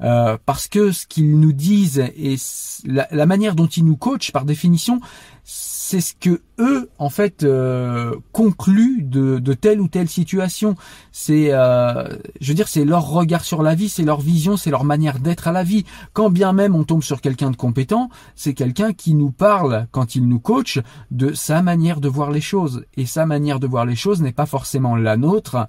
Euh, 0.02 0.36
parce 0.46 0.68
que 0.68 0.92
ce 0.92 1.04
qu'ils 1.04 1.40
nous 1.40 1.52
disent 1.52 1.98
et 1.98 2.36
la, 2.84 3.08
la 3.10 3.26
manière 3.26 3.56
dont 3.56 3.66
ils 3.66 3.84
nous 3.84 3.96
coachent, 3.96 4.30
par 4.30 4.44
définition, 4.44 5.00
c'est 5.44 6.00
ce 6.00 6.14
que 6.14 6.40
eux 6.58 6.88
en 6.98 7.10
fait 7.10 7.42
euh, 7.42 8.16
concluent 8.32 9.02
de, 9.02 9.38
de, 9.38 9.52
telle 9.52 9.80
ou 9.80 9.88
telle 9.88 10.08
situation. 10.08 10.76
C'est, 11.10 11.52
euh, 11.52 12.08
je 12.40 12.48
veux 12.48 12.54
dire, 12.54 12.68
c'est 12.68 12.84
leur 12.84 13.08
regard 13.08 13.44
sur 13.44 13.62
la 13.62 13.74
vie, 13.74 13.88
c'est 13.88 14.04
leur 14.04 14.20
vision, 14.20 14.56
c'est 14.56 14.70
leur 14.70 14.84
manière 14.84 15.18
d'être 15.18 15.48
à 15.48 15.52
la 15.52 15.64
vie. 15.64 15.84
Quand 16.12 16.30
bien 16.30 16.52
même 16.52 16.74
on 16.74 16.84
tombe 16.84 17.02
sur 17.02 17.20
quelqu'un 17.20 17.50
de 17.50 17.56
compétent, 17.56 18.08
c'est 18.36 18.54
quelqu'un 18.54 18.92
qui 18.92 19.14
nous 19.14 19.32
parle 19.32 19.86
quand 19.90 20.14
il 20.14 20.28
nous 20.28 20.40
coach 20.40 20.80
de 21.10 21.34
sa 21.34 21.62
manière 21.62 22.00
de 22.00 22.08
voir 22.08 22.30
les 22.30 22.40
choses. 22.40 22.84
Et 22.96 23.06
sa 23.06 23.26
manière 23.26 23.60
de 23.60 23.66
voir 23.66 23.84
les 23.84 23.96
choses 23.96 24.22
n'est 24.22 24.32
pas 24.32 24.46
forcément 24.46 24.96
la 24.96 25.16
nôtre. 25.16 25.68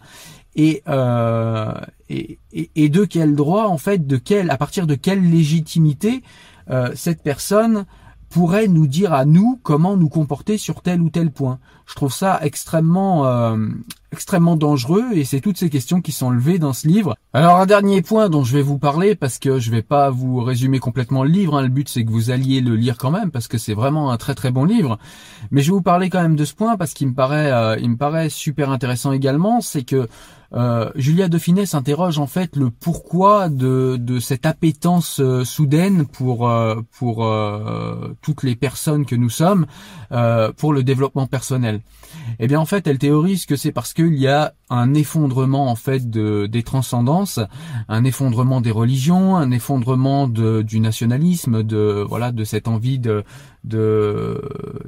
Et, 0.55 0.83
euh, 0.87 1.73
et, 2.09 2.39
et, 2.53 2.89
de 2.89 3.05
quel 3.05 3.35
droit 3.35 3.65
en 3.65 3.79
fait, 3.79 4.05
de 4.05 4.17
quel, 4.17 4.51
à 4.51 4.57
partir 4.57 4.85
de 4.85 4.93
quelle 4.93 5.27
légitimité 5.27 6.21
euh, 6.69 6.91
cette 6.95 7.23
personne 7.23 7.85
pourrait 8.29 8.67
nous 8.67 8.87
dire 8.87 9.13
à 9.13 9.25
nous 9.25 9.59
comment 9.63 9.97
nous 9.97 10.09
comporter 10.09 10.57
sur 10.57 10.81
tel 10.81 11.01
ou 11.01 11.09
tel 11.09 11.31
point? 11.31 11.59
Je 11.87 11.95
trouve 11.95 12.13
ça 12.13 12.39
extrêmement 12.43 13.25
euh, 13.25 13.57
extrêmement 14.13 14.55
dangereux 14.55 15.05
et 15.13 15.25
c'est 15.25 15.41
toutes 15.41 15.57
ces 15.57 15.69
questions 15.69 15.99
qui 15.99 16.11
sont 16.11 16.29
levées 16.29 16.59
dans 16.59 16.71
ce 16.71 16.87
livre. 16.87 17.17
Alors 17.33 17.57
un 17.57 17.65
dernier 17.65 18.01
point 18.01 18.29
dont 18.29 18.43
je 18.43 18.55
vais 18.55 18.61
vous 18.61 18.77
parler 18.77 19.15
parce 19.15 19.39
que 19.39 19.59
je 19.59 19.71
vais 19.71 19.81
pas 19.81 20.11
vous 20.11 20.41
résumer 20.43 20.79
complètement 20.79 21.23
le 21.23 21.31
livre, 21.31 21.57
hein. 21.57 21.63
le 21.63 21.67
but 21.67 21.89
c'est 21.89 22.05
que 22.05 22.11
vous 22.11 22.29
alliez 22.29 22.61
le 22.61 22.75
lire 22.75 22.97
quand 22.97 23.11
même 23.11 23.31
parce 23.31 23.47
que 23.47 23.57
c'est 23.57 23.73
vraiment 23.73 24.11
un 24.11 24.17
très 24.17 24.35
très 24.35 24.51
bon 24.51 24.65
livre. 24.65 24.99
Mais 25.49 25.61
je 25.61 25.71
vais 25.71 25.75
vous 25.75 25.81
parler 25.81 26.09
quand 26.09 26.21
même 26.21 26.35
de 26.35 26.45
ce 26.45 26.53
point 26.53 26.77
parce 26.77 26.93
qu'il 26.93 27.07
me 27.07 27.13
paraît 27.13 27.51
euh, 27.51 27.75
il 27.81 27.89
me 27.89 27.97
paraît 27.97 28.29
super 28.29 28.69
intéressant 28.69 29.11
également, 29.11 29.59
c'est 29.59 29.83
que 29.83 30.07
euh, 30.55 30.91
Julia 30.95 31.29
Dauphinet 31.29 31.65
s'interroge 31.65 32.19
en 32.19 32.27
fait 32.27 32.55
le 32.55 32.69
pourquoi 32.69 33.49
de, 33.49 33.97
de 33.99 34.19
cette 34.19 34.45
appétence 34.45 35.19
euh, 35.19 35.43
soudaine 35.43 36.05
pour 36.05 36.47
euh, 36.47 36.75
pour 36.91 37.27
toutes 38.21 38.43
les 38.43 38.55
personnes 38.55 39.05
que 39.05 39.15
nous 39.15 39.29
sommes 39.29 39.65
pour 40.57 40.73
le 40.73 40.83
développement 40.83 41.27
personnel. 41.27 41.81
Eh 42.39 42.47
bien 42.47 42.59
en 42.59 42.65
fait 42.65 42.85
elle 42.87 42.99
théorise 42.99 43.45
que 43.45 43.55
c'est 43.55 43.71
parce 43.71 43.93
qu'il 44.09 44.19
y 44.19 44.27
a 44.27 44.53
un 44.69 44.93
effondrement 44.93 45.69
en 45.69 45.75
fait 45.75 46.09
de, 46.09 46.47
des 46.47 46.63
transcendances, 46.63 47.39
un 47.89 48.03
effondrement 48.03 48.61
des 48.61 48.71
religions, 48.71 49.35
un 49.35 49.51
effondrement 49.51 50.27
de, 50.27 50.61
du 50.61 50.79
nationalisme, 50.79 51.63
de 51.63 52.05
voilà 52.07 52.31
de 52.31 52.43
cette 52.43 52.67
envie 52.67 52.99
de 52.99 53.23
de, 53.63 54.41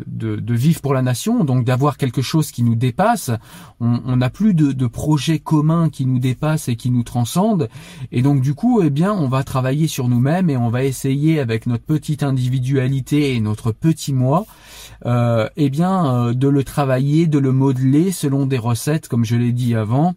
de, 0.05 0.53
vivre 0.53 0.81
pour 0.81 0.93
la 0.93 1.01
nation, 1.01 1.45
donc 1.45 1.63
d'avoir 1.63 1.95
quelque 1.95 2.21
chose 2.21 2.51
qui 2.51 2.61
nous 2.61 2.75
dépasse. 2.75 3.31
On 3.79 4.17
n'a 4.17 4.29
plus 4.29 4.53
de, 4.53 4.73
de 4.73 4.87
projets 4.87 5.39
communs 5.39 5.89
qui 5.89 6.05
nous 6.05 6.19
dépassent 6.19 6.67
et 6.67 6.75
qui 6.75 6.91
nous 6.91 7.03
transcendent, 7.03 7.69
et 8.11 8.21
donc 8.21 8.41
du 8.41 8.53
coup, 8.53 8.81
eh 8.83 8.89
bien, 8.89 9.13
on 9.13 9.29
va 9.29 9.43
travailler 9.43 9.87
sur 9.87 10.09
nous-mêmes 10.09 10.49
et 10.49 10.57
on 10.57 10.69
va 10.69 10.83
essayer 10.83 11.39
avec 11.39 11.67
notre 11.67 11.85
petite 11.85 12.23
individualité 12.23 13.35
et 13.35 13.39
notre 13.39 13.71
petit 13.71 14.13
moi, 14.13 14.45
euh, 15.05 15.49
eh 15.55 15.69
bien, 15.69 16.27
euh, 16.27 16.33
de 16.33 16.47
le 16.47 16.63
travailler, 16.63 17.27
de 17.27 17.39
le 17.39 17.51
modeler 17.51 18.11
selon 18.11 18.45
des 18.45 18.57
recettes, 18.57 19.07
comme 19.07 19.25
je 19.25 19.35
l'ai 19.35 19.51
dit 19.51 19.75
avant, 19.75 20.15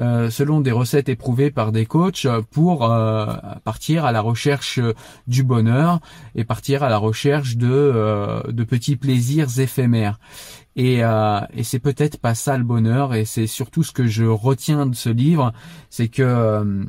euh, 0.00 0.30
selon 0.30 0.60
des 0.60 0.70
recettes 0.70 1.08
éprouvées 1.08 1.50
par 1.50 1.72
des 1.72 1.84
coachs 1.84 2.26
pour 2.52 2.90
euh, 2.90 3.26
partir 3.64 4.04
à 4.04 4.12
la 4.12 4.20
recherche 4.20 4.78
du 5.26 5.42
bonheur 5.42 5.98
et 6.36 6.44
partir 6.44 6.84
à 6.84 6.88
la 6.88 6.98
recherche 6.98 7.56
de, 7.56 7.68
euh, 7.68 8.40
de 8.48 8.62
petits 8.62 8.96
plaisirs 8.96 9.58
éphémères. 9.58 10.20
Et, 10.76 11.00
et 11.00 11.64
c'est 11.64 11.80
peut-être 11.80 12.20
pas 12.20 12.36
ça 12.36 12.56
le 12.56 12.62
bonheur 12.62 13.12
et 13.12 13.24
c'est 13.24 13.48
surtout 13.48 13.82
ce 13.82 13.90
que 13.90 14.06
je 14.06 14.24
retiens 14.24 14.86
de 14.86 14.94
ce 14.94 15.08
livre, 15.08 15.52
c'est 15.90 16.06
que 16.06 16.86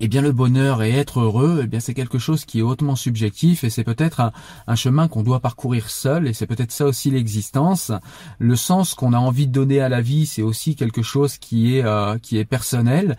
eh 0.00 0.08
bien 0.08 0.22
le 0.22 0.32
bonheur 0.32 0.82
et 0.82 0.90
être 0.90 1.20
heureux, 1.20 1.60
eh 1.62 1.66
bien 1.66 1.80
c'est 1.80 1.94
quelque 1.94 2.18
chose 2.18 2.44
qui 2.44 2.58
est 2.58 2.62
hautement 2.62 2.96
subjectif 2.96 3.62
et 3.62 3.70
c'est 3.70 3.84
peut-être 3.84 4.32
un, 4.66 4.74
chemin 4.74 5.06
qu'on 5.06 5.22
doit 5.22 5.40
parcourir 5.40 5.88
seul 5.88 6.26
et 6.26 6.32
c'est 6.32 6.46
peut-être 6.46 6.72
ça 6.72 6.84
aussi 6.84 7.10
l'existence. 7.10 7.92
Le 8.38 8.56
sens 8.56 8.94
qu'on 8.94 9.12
a 9.12 9.18
envie 9.18 9.46
de 9.46 9.52
donner 9.52 9.80
à 9.80 9.88
la 9.88 10.00
vie, 10.00 10.26
c'est 10.26 10.42
aussi 10.42 10.74
quelque 10.74 11.02
chose 11.02 11.38
qui 11.38 11.76
est 11.76 11.84
euh, 11.84 12.18
qui 12.18 12.38
est 12.38 12.44
personnel. 12.44 13.16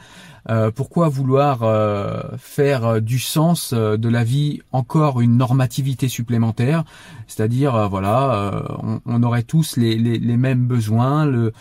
Euh, 0.48 0.70
pourquoi 0.70 1.10
vouloir 1.10 1.64
euh, 1.64 2.22
faire 2.38 3.02
du 3.02 3.20
sens 3.20 3.74
de 3.74 4.10
la 4.10 4.24
vie 4.24 4.62
encore 4.72 5.22
une 5.22 5.38
normativité 5.38 6.10
supplémentaire? 6.10 6.84
C'est-à-dire 7.28 7.90
voilà, 7.90 8.64
on, 8.84 9.00
on, 9.06 9.24
aurait 9.24 9.44
tous 9.44 9.78
les, 9.78 9.96
les, 9.98 10.20
les 10.20 10.38
mêmes 10.38 10.68
besoins, 10.68 11.26
le 11.26 11.52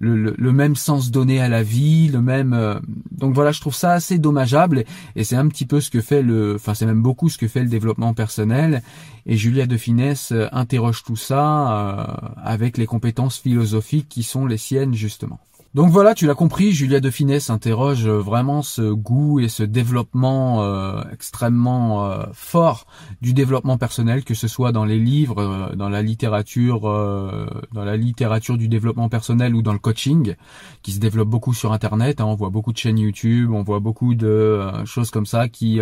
le, 0.00 0.52
même 0.52 0.76
sens 0.76 1.10
donné 1.10 1.40
à 1.40 1.48
la 1.48 1.62
vie, 1.62 2.08
le 2.08 2.20
même. 2.20 2.54
Euh, 2.54 2.80
donc 3.12 3.34
voilà, 3.34 3.52
je 3.52 3.60
trouve 3.60 3.74
ça 3.74 3.92
assez 3.92 4.18
dommageable 4.18 4.84
et, 5.14 5.24
c'est 5.24 5.36
un 5.36 5.46
petit 5.48 5.66
peu 5.66 5.80
ce 5.80 5.90
que 5.90 6.00
fait 6.00 6.22
le, 6.22 6.54
enfin 6.56 6.74
c'est 6.74 6.86
même 6.86 7.02
beaucoup 7.02 7.28
ce 7.28 7.38
que 7.38 7.48
fait 7.48 7.60
le 7.60 7.68
développement 7.68 8.14
personnel. 8.14 8.82
Et 9.26 9.36
Julia 9.36 9.66
de 9.66 9.76
Finesse 9.76 10.32
euh, 10.32 10.48
interroge 10.52 11.04
tout 11.04 11.16
ça 11.16 11.72
euh, 11.72 12.04
avec 12.42 12.78
les 12.78 12.86
compétences 12.86 13.38
philosophiques 13.38 14.08
qui 14.08 14.22
sont 14.22 14.46
les 14.46 14.56
siennes 14.56 14.94
justement. 14.94 15.38
Donc 15.72 15.92
voilà, 15.92 16.14
tu 16.14 16.26
l'as 16.26 16.34
compris, 16.34 16.72
Julia 16.72 16.98
de 16.98 17.10
Finesse 17.10 17.48
interroge 17.48 18.04
euh, 18.04 18.18
vraiment 18.18 18.60
ce 18.60 18.90
goût 18.90 19.38
et 19.38 19.48
ce 19.48 19.62
développement 19.62 20.64
euh, 20.64 21.00
extrêmement 21.12 22.06
euh, 22.06 22.24
fort 22.32 22.88
du 23.22 23.34
développement 23.34 23.78
personnel, 23.78 24.24
que 24.24 24.34
ce 24.34 24.48
soit 24.48 24.72
dans 24.72 24.84
les 24.84 24.98
livres, 24.98 25.72
dans 25.76 25.88
la 25.88 26.02
littérature, 26.02 26.80
dans 26.80 27.84
la 27.84 27.96
littérature 27.96 28.58
du 28.58 28.66
développement 28.66 29.08
personnel 29.08 29.54
ou 29.54 29.62
dans 29.62 29.72
le 29.72 29.78
coaching, 29.78 30.34
qui 30.82 30.90
se 30.90 30.98
développe 30.98 31.28
beaucoup 31.28 31.54
sur 31.54 31.72
Internet. 31.72 32.20
Hein. 32.20 32.24
on 32.24 32.34
voit 32.34 32.50
beaucoup 32.50 32.72
de 32.72 32.78
chaînes 32.78 32.98
YouTube, 32.98 33.52
on 33.52 33.62
voit 33.62 33.78
beaucoup 33.78 34.16
de 34.16 34.70
choses 34.86 35.10
comme 35.10 35.26
ça 35.26 35.48
qui 35.48 35.80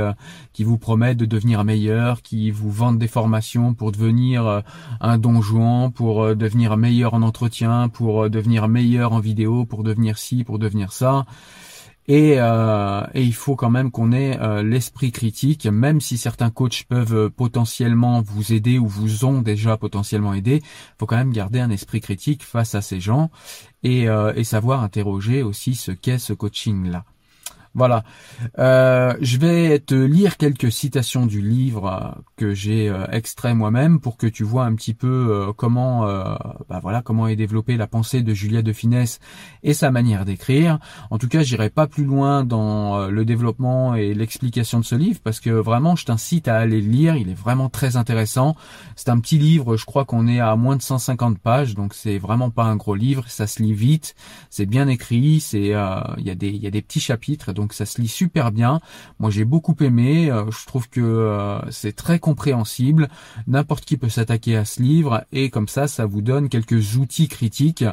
qui 0.52 0.64
vous 0.64 0.78
promettent 0.78 1.18
de 1.18 1.26
devenir 1.26 1.64
meilleur, 1.64 2.22
qui 2.22 2.50
vous 2.50 2.70
vendent 2.70 2.98
des 2.98 3.08
formations 3.08 3.72
pour 3.72 3.92
devenir 3.92 4.62
un 5.00 5.18
donjon, 5.18 5.90
pour 5.90 6.34
devenir 6.34 6.76
meilleur 6.76 7.14
en 7.14 7.22
entretien, 7.22 7.88
pour 7.88 8.28
devenir 8.28 8.68
meilleur 8.68 9.12
en 9.12 9.20
vidéo, 9.20 9.64
devenir 9.84 10.18
ci, 10.18 10.44
pour 10.44 10.58
devenir 10.58 10.92
ça. 10.92 11.26
Et, 12.08 12.36
euh, 12.38 13.02
il 13.14 13.34
faut 13.34 13.54
quand 13.54 13.68
même 13.68 13.90
qu'on 13.90 14.12
ait 14.12 14.38
euh, 14.40 14.62
l'esprit 14.62 15.12
critique, 15.12 15.66
même 15.66 16.00
si 16.00 16.16
certains 16.16 16.50
coachs 16.50 16.84
peuvent 16.88 17.14
euh, 17.14 17.28
potentiellement 17.28 18.22
vous 18.22 18.54
aider 18.54 18.78
ou 18.78 18.86
vous 18.86 19.26
ont 19.26 19.42
déjà 19.42 19.76
potentiellement 19.76 20.32
aidé, 20.32 20.62
faut 20.98 21.04
quand 21.04 21.18
même 21.18 21.34
garder 21.34 21.60
un 21.60 21.70
esprit 21.70 22.00
critique 22.00 22.42
face 22.44 22.74
à 22.74 22.80
ces 22.80 22.98
gens 22.98 23.30
et, 23.82 24.06
et 24.34 24.44
savoir 24.44 24.82
interroger 24.82 25.42
aussi 25.42 25.74
ce 25.76 25.92
qu'est 25.92 26.18
ce 26.18 26.32
coaching-là. 26.32 27.04
Voilà. 27.74 28.02
Euh, 28.58 29.14
je 29.20 29.38
vais 29.38 29.78
te 29.78 29.94
lire 29.94 30.36
quelques 30.36 30.72
citations 30.72 31.26
du 31.26 31.40
livre 31.40 31.86
euh, 31.86 32.20
que 32.36 32.54
j'ai 32.54 32.88
euh, 32.88 33.06
extrait 33.12 33.54
moi-même 33.54 34.00
pour 34.00 34.16
que 34.16 34.26
tu 34.26 34.44
vois 34.44 34.64
un 34.64 34.74
petit 34.74 34.94
peu 34.94 35.52
comment, 35.56 36.02
bah 36.68 36.80
voilà, 36.82 37.02
comment 37.02 37.28
est 37.28 37.36
développée 37.36 37.76
la 37.76 37.86
pensée 37.86 38.22
de 38.22 38.34
Julia 38.34 38.62
de 38.62 38.72
Finesse 38.72 39.20
et 39.62 39.74
sa 39.74 39.90
manière 39.90 40.24
d'écrire. 40.24 40.78
En 41.10 41.18
tout 41.18 41.28
cas, 41.28 41.42
j'irai 41.42 41.70
pas 41.70 41.86
plus 41.86 42.04
loin 42.04 42.44
dans 42.44 43.08
le 43.08 43.24
développement 43.24 43.94
et 43.94 44.14
l'explication 44.14 44.80
de 44.80 44.84
ce 44.84 44.94
livre 44.94 45.20
parce 45.22 45.40
que 45.40 45.50
vraiment, 45.50 45.96
je 45.96 46.04
t'incite 46.04 46.48
à 46.48 46.56
aller 46.56 46.80
le 46.80 46.90
lire. 46.90 47.16
Il 47.16 47.28
est 47.28 47.38
vraiment 47.38 47.68
très 47.68 47.96
intéressant. 47.96 48.56
C'est 48.96 49.08
un 49.08 49.18
petit 49.18 49.38
livre. 49.38 49.76
Je 49.76 49.84
crois 49.84 50.04
qu'on 50.04 50.26
est 50.26 50.40
à 50.40 50.54
moins 50.56 50.76
de 50.76 50.82
150 50.82 51.38
pages, 51.38 51.74
donc 51.74 51.94
c'est 51.94 52.18
vraiment 52.18 52.50
pas 52.50 52.64
un 52.64 52.76
gros 52.76 52.94
livre. 52.94 53.24
Ça 53.28 53.46
se 53.46 53.62
lit 53.62 53.74
vite. 53.74 54.14
C'est 54.50 54.66
bien 54.66 54.88
écrit. 54.88 55.40
C'est, 55.40 55.72
il 56.18 56.26
y 56.26 56.30
a 56.30 56.34
des 56.70 56.82
petits 56.82 57.00
chapitres, 57.00 57.52
donc 57.58 57.72
ça 57.72 57.86
se 57.86 58.00
lit 58.00 58.08
super 58.08 58.52
bien. 58.52 58.80
Moi 59.18 59.30
j'ai 59.30 59.44
beaucoup 59.44 59.74
aimé, 59.80 60.30
euh, 60.30 60.48
je 60.50 60.64
trouve 60.64 60.88
que 60.88 61.00
euh, 61.00 61.58
c'est 61.72 61.94
très 61.94 62.20
compréhensible, 62.20 63.08
n'importe 63.48 63.84
qui 63.84 63.96
peut 63.96 64.08
s'attaquer 64.08 64.56
à 64.56 64.64
ce 64.64 64.80
livre 64.80 65.24
et 65.32 65.50
comme 65.50 65.66
ça 65.66 65.88
ça 65.88 66.06
vous 66.06 66.22
donne 66.22 66.48
quelques 66.48 66.96
outils 66.96 67.26
critiques 67.26 67.84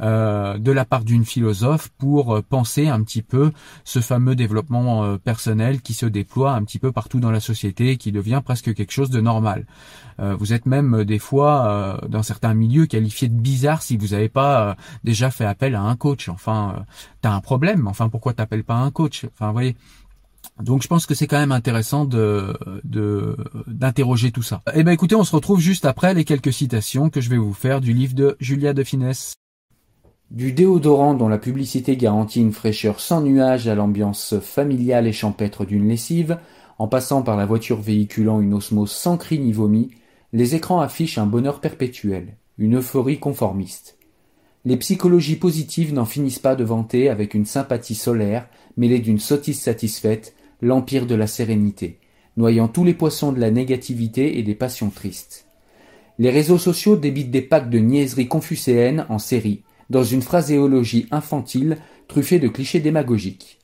euh, 0.00 0.58
de 0.58 0.72
la 0.72 0.84
part 0.84 1.04
d'une 1.04 1.24
philosophe 1.24 1.90
pour 1.96 2.42
penser 2.42 2.88
un 2.88 3.04
petit 3.04 3.22
peu 3.22 3.52
ce 3.84 4.00
fameux 4.00 4.34
développement 4.34 5.16
personnel 5.18 5.80
qui 5.80 5.94
se 5.94 6.06
déploie 6.06 6.52
un 6.54 6.64
petit 6.64 6.80
peu 6.80 6.90
partout 6.90 7.20
dans 7.20 7.30
la 7.30 7.38
société, 7.38 7.96
qui 7.96 8.10
devient 8.10 8.42
presque 8.44 8.74
quelque 8.74 8.90
chose 8.90 9.10
de 9.10 9.20
normal. 9.20 9.66
vous 10.18 10.52
êtes 10.52 10.66
même 10.66 11.04
des 11.04 11.20
fois 11.20 12.00
dans 12.08 12.24
certains 12.24 12.54
milieux 12.54 12.86
qualifiés 12.86 13.28
de 13.28 13.38
bizarre 13.50 13.82
si 13.82 13.96
vous 13.96 14.08
n'avez 14.08 14.28
pas 14.28 14.76
déjà 15.04 15.30
fait 15.30 15.44
appel 15.44 15.76
à 15.76 15.82
un 15.82 15.94
coach. 15.94 16.28
Enfin, 16.28 16.84
t'as 17.20 17.32
un 17.32 17.40
problème. 17.40 17.86
Enfin, 17.86 18.08
pourquoi 18.08 18.32
t'appelles 18.32 18.64
pas 18.64 18.74
un 18.74 18.90
coach? 18.90 19.03
Donc 20.62 20.82
je 20.82 20.88
pense 20.88 21.06
que 21.06 21.14
c'est 21.14 21.26
quand 21.26 21.38
même 21.38 21.52
intéressant 21.52 22.04
de 22.04 22.56
d'interroger 23.66 24.30
tout 24.30 24.42
ça. 24.42 24.62
Eh 24.74 24.84
ben 24.84 24.92
écoutez, 24.92 25.14
on 25.14 25.24
se 25.24 25.34
retrouve 25.34 25.60
juste 25.60 25.84
après 25.84 26.14
les 26.14 26.24
quelques 26.24 26.52
citations 26.52 27.10
que 27.10 27.20
je 27.20 27.30
vais 27.30 27.38
vous 27.38 27.54
faire 27.54 27.80
du 27.80 27.92
livre 27.92 28.14
de 28.14 28.36
Julia 28.40 28.72
de 28.72 28.84
Finesse. 28.84 29.34
Du 30.30 30.52
déodorant 30.52 31.14
dont 31.14 31.28
la 31.28 31.38
publicité 31.38 31.96
garantit 31.96 32.40
une 32.40 32.52
fraîcheur 32.52 32.98
sans 33.00 33.20
nuage 33.20 33.68
à 33.68 33.74
l'ambiance 33.74 34.34
familiale 34.40 35.06
et 35.06 35.12
champêtre 35.12 35.64
d'une 35.64 35.88
lessive, 35.88 36.38
en 36.78 36.88
passant 36.88 37.22
par 37.22 37.36
la 37.36 37.46
voiture 37.46 37.80
véhiculant 37.80 38.40
une 38.40 38.54
osmose 38.54 38.90
sans 38.90 39.16
cri 39.16 39.38
ni 39.38 39.52
vomi, 39.52 39.90
les 40.32 40.54
écrans 40.54 40.80
affichent 40.80 41.18
un 41.18 41.26
bonheur 41.26 41.60
perpétuel, 41.60 42.36
une 42.58 42.76
euphorie 42.76 43.20
conformiste. 43.20 43.98
Les 44.64 44.76
psychologies 44.78 45.36
positives 45.36 45.92
n'en 45.92 46.06
finissent 46.06 46.38
pas 46.38 46.56
de 46.56 46.64
vanter 46.64 47.10
avec 47.10 47.34
une 47.34 47.44
sympathie 47.44 47.94
solaire 47.94 48.48
mêlée 48.76 48.98
d'une 48.98 49.18
sottise 49.18 49.60
satisfaite 49.60 50.34
l'empire 50.60 51.06
de 51.06 51.14
la 51.14 51.26
sérénité, 51.26 51.98
noyant 52.36 52.68
tous 52.68 52.84
les 52.84 52.94
poissons 52.94 53.32
de 53.32 53.40
la 53.40 53.50
négativité 53.50 54.38
et 54.38 54.42
des 54.42 54.54
passions 54.54 54.90
tristes. 54.90 55.46
Les 56.18 56.30
réseaux 56.30 56.58
sociaux 56.58 56.96
débitent 56.96 57.30
des 57.30 57.42
packs 57.42 57.70
de 57.70 57.78
niaiseries 57.78 58.28
confucéennes 58.28 59.06
en 59.08 59.18
série, 59.18 59.62
dans 59.90 60.04
une 60.04 60.22
phraséologie 60.22 61.06
infantile 61.10 61.78
truffée 62.08 62.38
de 62.38 62.48
clichés 62.48 62.80
démagogiques. 62.80 63.58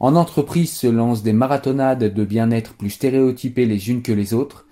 En 0.00 0.16
entreprise 0.16 0.72
se 0.72 0.86
lancent 0.86 1.22
des 1.22 1.32
marathonades 1.32 2.12
de 2.12 2.24
bien-être 2.24 2.74
plus 2.74 2.90
stéréotypées 2.90 3.66
les 3.66 3.90
unes 3.90 4.02
que 4.02 4.12
les 4.12 4.34
autres, 4.34 4.66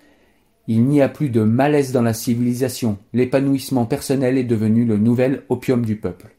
il 0.66 0.84
n'y 0.84 1.02
a 1.02 1.08
plus 1.08 1.30
de 1.30 1.42
malaise 1.42 1.92
dans 1.92 2.02
la 2.02 2.14
civilisation, 2.14 2.98
l'épanouissement 3.12 3.86
personnel 3.86 4.38
est 4.38 4.44
devenu 4.44 4.84
le 4.84 4.98
nouvel 4.98 5.42
opium 5.48 5.84
du 5.84 5.96
peuple. 5.96 6.36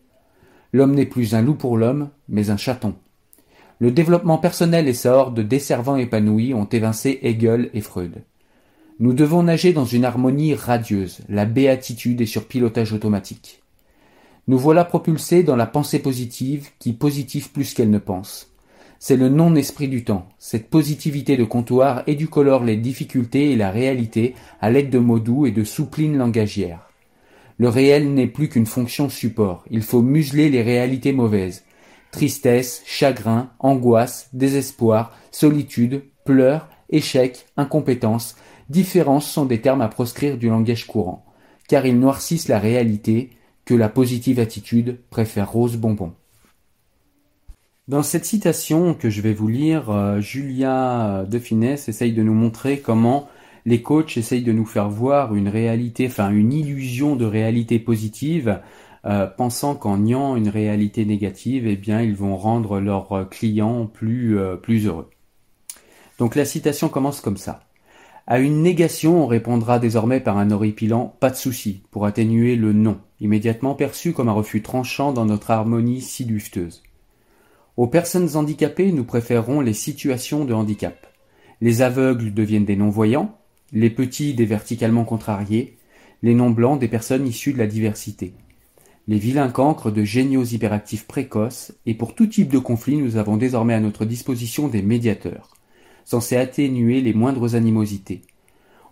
L'homme 0.74 0.96
n'est 0.96 1.06
plus 1.06 1.36
un 1.36 1.42
loup 1.42 1.56
pour 1.56 1.78
l'homme, 1.78 2.10
mais 2.30 2.50
un 2.50 2.58
chaton. 2.58 2.96
Le 3.82 3.90
développement 3.90 4.38
personnel 4.38 4.88
et 4.88 4.94
sa 4.94 5.16
horde 5.16 5.36
de 5.36 5.42
desservants 5.42 5.96
épanouis 5.96 6.54
ont 6.54 6.66
évincé 6.66 7.18
Hegel 7.24 7.72
et 7.74 7.82
Freud. 7.82 8.22
Nous 9.00 9.14
devons 9.14 9.42
nager 9.42 9.74
dans 9.74 9.86
une 9.86 10.06
harmonie 10.06 10.54
radieuse, 10.54 11.22
la 11.30 11.46
béatitude 11.46 12.22
est 12.22 12.28
sur 12.28 12.46
pilotage 12.46 12.94
automatique. 12.94 13.64
Nous 14.48 14.60
voilà 14.60 14.86
propulsés 14.86 15.42
dans 15.42 15.56
la 15.56 15.66
pensée 15.66 15.98
positive 15.98 16.70
qui 16.78 16.94
positive 16.94 17.52
plus 17.52 17.74
qu'elle 17.74 17.90
ne 17.90 17.98
pense. 17.98 18.52
C'est 19.00 19.18
le 19.18 19.30
non-esprit 19.30 19.88
du 19.88 20.04
temps. 20.04 20.30
Cette 20.38 20.70
positivité 20.70 21.36
de 21.36 21.44
comptoir 21.44 22.04
éducolore 22.06 22.64
les 22.64 22.78
difficultés 22.78 23.50
et 23.50 23.56
la 23.56 23.72
réalité 23.72 24.36
à 24.62 24.70
l'aide 24.70 24.92
de 24.92 25.00
mots 25.00 25.18
doux 25.18 25.48
et 25.48 25.52
de 25.52 25.64
souplines 25.64 26.20
langagières. 26.20 26.92
Le 27.58 27.68
réel 27.68 28.14
n'est 28.14 28.28
plus 28.28 28.48
qu'une 28.48 28.68
fonction 28.68 29.10
support. 29.10 29.66
Il 29.72 29.82
faut 29.82 30.04
museler 30.04 30.52
les 30.52 30.62
réalités 30.62 31.14
mauvaises. 31.14 31.64
Tristesse, 32.12 32.84
chagrin, 32.86 33.52
angoisse, 33.60 34.30
désespoir, 34.34 35.18
solitude, 35.32 36.04
pleurs, 36.26 36.68
échec, 36.90 37.48
incompétence, 37.58 38.36
différence 38.70 39.30
sont 39.30 39.46
des 39.46 39.62
termes 39.62 39.82
à 39.82 39.88
proscrire 39.88 40.38
du 40.38 40.50
langage 40.50 40.88
courant, 40.88 41.26
car 41.68 41.86
ils 41.86 42.00
noircissent 42.00 42.48
la 42.48 42.60
réalité 42.60 43.32
que 43.66 43.74
la 43.74 43.90
positive 43.90 44.40
attitude 44.40 45.00
préfère 45.10 45.52
rose 45.52 45.78
bonbon. 45.78 46.14
Dans 47.88 48.04
cette 48.04 48.26
citation 48.26 48.94
que 48.94 49.10
je 49.10 49.22
vais 49.22 49.34
vous 49.34 49.48
lire, 49.48 49.90
euh, 49.90 50.22
Julia 50.22 51.26
de 51.30 51.40
Finesse 51.40 51.90
essaye 51.90 52.14
de 52.14 52.24
nous 52.24 52.34
montrer 52.34 52.80
comment 52.80 53.28
les 53.66 53.82
coachs 53.82 54.18
essayent 54.18 54.44
de 54.44 54.52
nous 54.52 54.66
faire 54.66 54.90
voir 54.90 55.36
une 55.36 55.48
réalité, 55.48 56.08
enfin 56.08 56.30
une 56.32 56.54
illusion 56.54 57.16
de 57.16 57.26
réalité 57.26 57.80
positive, 57.80 58.60
euh, 59.06 59.26
pensant 59.26 59.76
qu'en 59.76 59.98
niant 59.98 60.36
une 60.36 60.50
réalité 60.50 61.06
négative, 61.06 61.66
eh 61.68 61.76
bien 61.76 62.02
ils 62.02 62.16
vont 62.16 62.36
rendre 62.38 62.80
leurs 62.80 63.28
clients 63.30 63.88
plus, 63.88 64.38
euh, 64.38 64.56
plus 64.56 64.86
heureux. 64.86 65.10
Donc 66.20 66.36
la 66.36 66.46
citation 66.46 66.88
commence 66.90 67.22
comme 67.22 67.38
ça. 67.38 67.62
À 68.28 68.40
une 68.40 68.62
négation, 68.62 69.24
on 69.24 69.28
répondra 69.28 69.80
désormais 69.80 70.20
par 70.20 70.38
un 70.38 70.52
horripilant 70.52 71.16
pas 71.20 71.32
de 71.32 71.36
souci 71.36 71.82
pour 71.90 72.06
atténuer 72.06 72.56
le 72.56 72.72
non, 72.72 73.00
immédiatement 73.20 73.74
perçu 73.74 74.14
comme 74.14 74.30
un 74.30 74.34
refus 74.34 74.62
tranchant 74.62 75.12
dans 75.12 75.26
notre 75.26 75.50
harmonie 75.50 76.02
si 76.02 76.26
dufteuse. 76.26 76.84
Aux 77.78 77.88
personnes 77.88 78.36
handicapées, 78.36 78.92
nous 78.92 79.04
préférons 79.04 79.62
les 79.62 79.74
situations 79.74 80.46
de 80.46 80.54
handicap. 80.54 81.08
Les 81.62 81.82
aveugles 81.82 82.34
deviennent 82.34 82.66
des 82.66 82.76
non-voyants, 82.76 83.38
les 83.72 83.90
petits 83.90 84.36
des 84.36 84.46
verticalement 84.46 85.06
contrariés, 85.06 85.78
les 86.22 86.36
non-blancs 86.36 86.80
des 86.80 86.88
personnes 86.88 87.28
issues 87.28 87.54
de 87.54 87.58
la 87.58 87.68
diversité. 87.68 88.34
Les 89.08 89.18
vilains 89.18 89.50
cancres 89.50 89.92
de 89.92 90.04
géniaux 90.04 90.44
hyperactifs 90.44 91.08
précoces, 91.08 91.74
et 91.86 91.96
pour 91.96 92.14
tout 92.14 92.28
type 92.28 92.52
de 92.52 92.60
conflit, 92.60 92.98
nous 92.98 93.18
avons 93.18 93.36
désormais 93.36 93.74
à 93.74 93.80
notre 93.80 94.06
disposition 94.06 94.68
des 94.68 94.84
médiateurs, 94.84 95.50
censés 96.06 96.38
atténuer 96.38 97.02
les 97.02 97.14
moindres 97.14 97.56
animosités. 97.56 98.22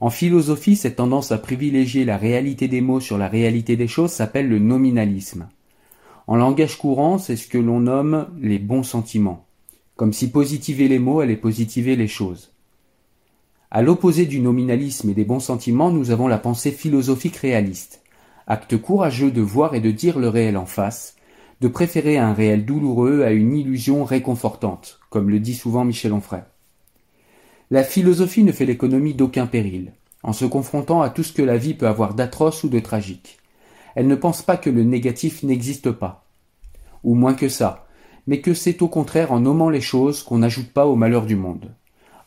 En 0.02 0.10
philosophie, 0.10 0.76
cette 0.76 0.95
tendance 0.95 1.32
à 1.32 1.38
privilégier 1.38 2.06
la 2.06 2.17
réalité 2.17 2.67
des 2.67 2.82
mots 2.82 3.02
sur 3.02 3.17
la 3.17 3.28
réalité 3.28 3.76
des 3.76 3.88
choses 3.88 4.12
s'appelle 4.12 4.48
le 4.48 4.58
nominalisme. 4.58 5.48
En 6.26 6.36
langage 6.36 6.78
courant, 6.78 7.17
c'est 7.17 7.36
ce 7.36 7.48
que 7.48 7.58
l'on 7.58 7.82
nomme 7.82 8.28
les 8.41 8.60
bons 8.60 8.84
sentiments, 8.84 9.45
comme 9.95 10.13
si 10.13 10.32
positiver 10.32 10.88
les 10.88 11.00
mots 11.00 11.19
allait 11.19 11.36
positiver 11.36 11.95
les 11.95 12.08
choses. 12.08 12.54
À 13.72 13.84
l'opposé 13.84 14.26
du 14.26 14.39
nominalisme 14.39 15.10
et 15.10 15.13
des 15.13 15.26
bons 15.26 15.39
sentiments, 15.39 15.91
nous 15.91 16.10
avons 16.10 16.28
la 16.28 16.39
pensée 16.39 16.72
philosophique 16.72 17.36
réaliste, 17.36 18.02
acte 18.49 18.77
courageux 18.77 19.31
de 19.31 19.41
voir 19.41 19.75
et 19.75 19.79
de 19.79 19.91
dire 19.91 20.17
le 20.17 20.27
réel 20.27 20.57
en 20.57 20.65
face, 20.65 21.15
de 21.62 21.67
préférer 21.67 22.17
un 22.17 22.33
réel 22.33 22.65
douloureux 22.65 23.21
à 23.21 23.31
une 23.31 23.55
illusion 23.55 24.03
réconfortante, 24.03 24.99
comme 25.12 25.29
le 25.29 25.39
dit 25.39 25.53
souvent 25.53 25.85
Michel 25.85 26.13
Onfray. 26.13 26.41
La 27.69 27.83
philosophie 27.83 28.43
ne 28.43 28.51
fait 28.51 28.65
l'économie 28.65 29.13
d'aucun 29.13 29.45
péril, 29.45 29.93
en 30.23 30.33
se 30.33 30.45
confrontant 30.45 31.03
à 31.03 31.12
tout 31.12 31.21
ce 31.21 31.31
que 31.31 31.43
la 31.43 31.57
vie 31.57 31.75
peut 31.75 31.88
avoir 31.88 32.15
d'atroce 32.15 32.63
ou 32.63 32.69
de 32.69 32.79
tragique. 32.79 33.38
Elle 33.93 34.07
ne 34.07 34.15
pense 34.15 34.41
pas 34.41 34.57
que 34.57 34.71
le 34.71 34.83
négatif 34.83 35.43
n'existe 35.43 35.91
pas. 35.91 36.25
ou 37.03 37.15
moins 37.15 37.33
que 37.33 37.47
ça, 37.47 37.88
mais 38.27 38.41
que 38.41 38.53
c'est 38.53 38.81
au 38.81 38.89
contraire 38.89 39.31
en 39.31 39.39
nommant 39.39 39.69
les 39.69 39.79
choses 39.79 40.23
qu'on 40.23 40.39
n'ajoute 40.39 40.73
pas 40.73 40.85
au 40.85 40.95
malheur 40.95 41.25
du 41.25 41.35
monde. 41.38 41.73